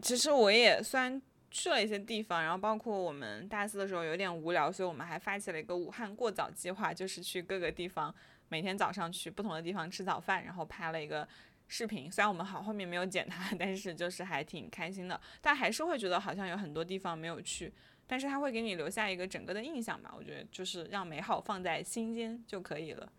[0.02, 1.20] 其实我也虽然
[1.50, 8.14] 去了一些地方，然后包括我们大四的时候有点无聊，所以我们还发起了一个武汉过早计划，就是去各个地方，
[8.48, 11.26] 每天早上去不同的地方吃早饭，然后拍了一个
[11.68, 12.10] 视频。
[12.10, 15.20] 虽然我们好后面没有剪它， 但是就是还挺开心的。
[15.40, 17.72] 但还是会觉得好像有很多地方没有去，
[18.06, 20.12] 但是它会给你留下一个整个的印象吧。
[20.16, 23.10] 我觉得就是让美好放在心间就可以了。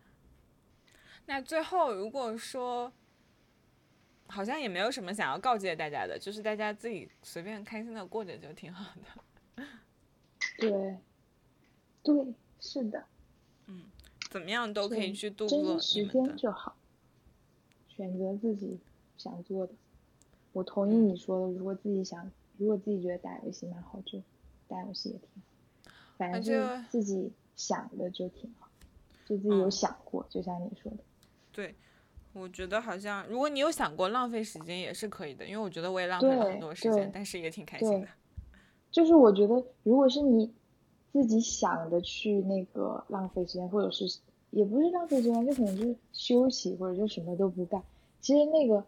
[1.30, 2.92] 那最后如果说。
[4.32, 8.94] 好像也没有什么想要告诫大家的，就是大家自己随便开心的过着就挺好
[9.56, 9.66] 的。
[10.60, 10.98] 对，
[12.04, 13.06] 对，是的。
[13.66, 13.86] 嗯，
[14.30, 16.76] 怎么样都可以去度过时间就好，
[17.88, 18.78] 选择自己
[19.18, 19.74] 想做的。
[20.54, 24.22] 我同意你说的，如果自己想，如果自己觉得打游戏蛮好，就
[24.68, 25.92] 打游戏也挺好。
[26.18, 28.70] 反正就自己想的就挺好，
[29.26, 30.98] 就自己有想过，就像你说的。
[31.60, 31.76] 对。
[32.32, 38.08] 我觉得好像，如果你有想过浪费时间也是可以的，因为我觉得我也浪费了很多时间，但是也挺开心的。
[38.92, 40.54] 就是我觉得，如果是你
[41.12, 44.06] 自己想的去那个浪费时间，或者是
[44.52, 47.82] 也不是浪费时间，就可能就是休息，或者就什么都不干，
[48.22, 48.86] 其实那个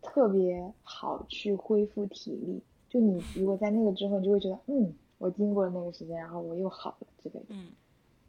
[0.00, 2.62] 特别好去恢复体力。
[2.88, 7.46] 就你如果在那个之后，你就会觉得，嗯，我经过了那个时间，然后我又好了之类的。
[7.48, 7.66] 嗯。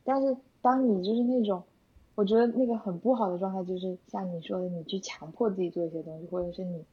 [0.04, 1.62] 但是当你就是那种。
[2.16, 6.86] 我觉得那个很不好的状态就是像你说的，你去强迫自己做一些东西，或者是你，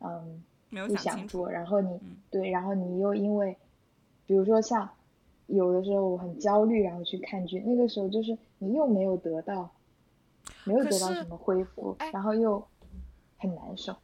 [0.00, 0.42] 嗯，
[0.88, 2.00] 不想做，然后你
[2.32, 3.56] 对，然后你又因为，
[4.26, 4.90] 比如说像
[5.46, 9.70] 有的时候我很焦虑，然后去看剧，那个时候就是你又没有得到，
[10.64, 12.60] 没有得到什么恢复，然后又
[13.38, 13.94] 很难受。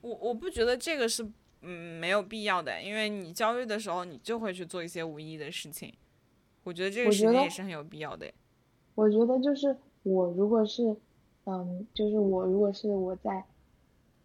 [0.00, 1.22] 我我不觉得这个是
[1.60, 5.92] 嗯没有必要的，因为你焦虑的时候，你就会去做一些无意义的事情。
[6.64, 8.32] 我觉得这个时间也是很有必要的。
[8.94, 9.76] 我觉得就是。
[10.08, 10.96] 我如果是，
[11.44, 13.44] 嗯，就是我如果是我在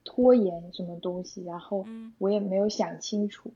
[0.04, 1.86] 拖延什么东西，然后
[2.18, 3.52] 我也没有想清楚，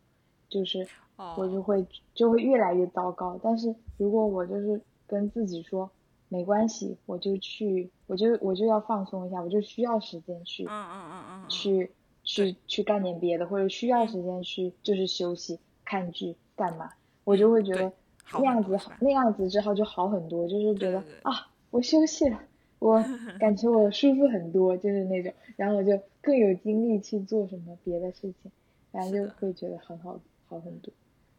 [0.49, 0.87] 就是
[1.35, 3.39] 我就会就会越来越糟糕。
[3.43, 5.89] 但是如果我就是跟自己说
[6.29, 11.91] 没关系，我就去，我就我就要放松一下，我就需要时间去，嗯嗯嗯嗯，去
[12.23, 16.89] 去去干点别的，或者需要时间去就是休息、看剧、干嘛，
[17.25, 17.91] 我就会觉得
[18.33, 21.47] 那样子那样子之后就好很多，就是觉得啊。
[21.69, 22.41] 我休息了，
[22.79, 23.03] 我
[23.39, 28.51] 感觉我舒服很多，就是那种，然后我就更有精力去做什么别的事情，
[28.91, 30.91] 然后就会觉得很好，好很多。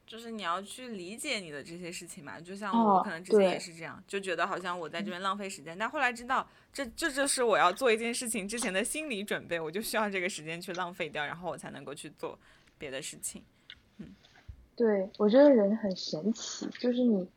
[0.07, 12.39] 就是你要去理解你的这些事情嘛，就像我可能之前也是这样，就觉得好像我在这边浪费时间，但后来知道这这就是我要做一件事情之前的心理准备，我就需要这个时间去浪费掉，然后我才能够去做
[12.79, 13.43] 别的事情。
[13.99, 14.15] 嗯，
[14.75, 17.29] 对，我觉得人很神奇，就是你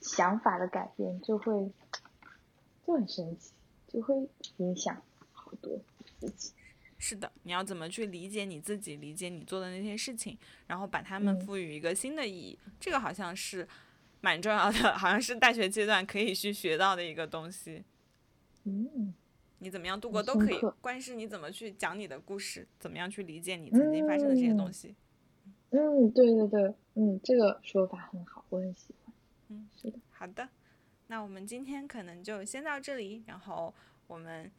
[0.00, 1.70] 想法的改变就会。
[2.88, 3.52] 就很神奇，
[3.86, 4.14] 就会
[4.56, 5.78] 影响好多
[6.18, 6.54] 自己。
[6.96, 13.68] 是的，你要怎么去理解你自己，理解你做的那些事情，然后把它们赋予一个新的意义，这个好像是
[14.22, 17.84] 蛮重要的， 好像是大学阶段可以去学到的一个东西。
[18.64, 19.12] 嗯，
[19.58, 24.94] 你怎么样度过都可以，关键是你怎么去讲你的故事，怎么样去理解你曾经发生的这些东西。
[25.72, 29.14] 嗯，对对对，嗯，这个说法很好，我很喜欢。
[29.48, 29.98] 嗯，是的。
[30.10, 30.48] 好的，
[31.08, 33.74] 那我们今天可能就先到这里，然后
[34.06, 34.50] 我们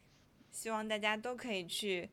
[0.52, 2.10] 希望大家都可以去。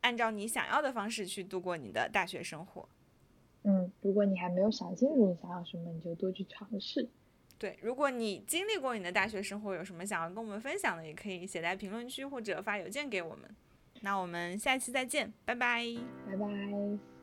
[0.00, 2.86] 按照你想要的方式去度过你的大学生活。
[3.62, 7.08] 嗯，如果你还没有想清楚你想要什么，你就多去尝试。
[7.58, 13.48] 对，如果你经历过你的大学生活，有什么想要跟我们分享的，也可以写在评论区或者发邮件给我们。
[14.02, 15.82] 那我们下期再见，拜拜，
[16.26, 17.13] 拜拜。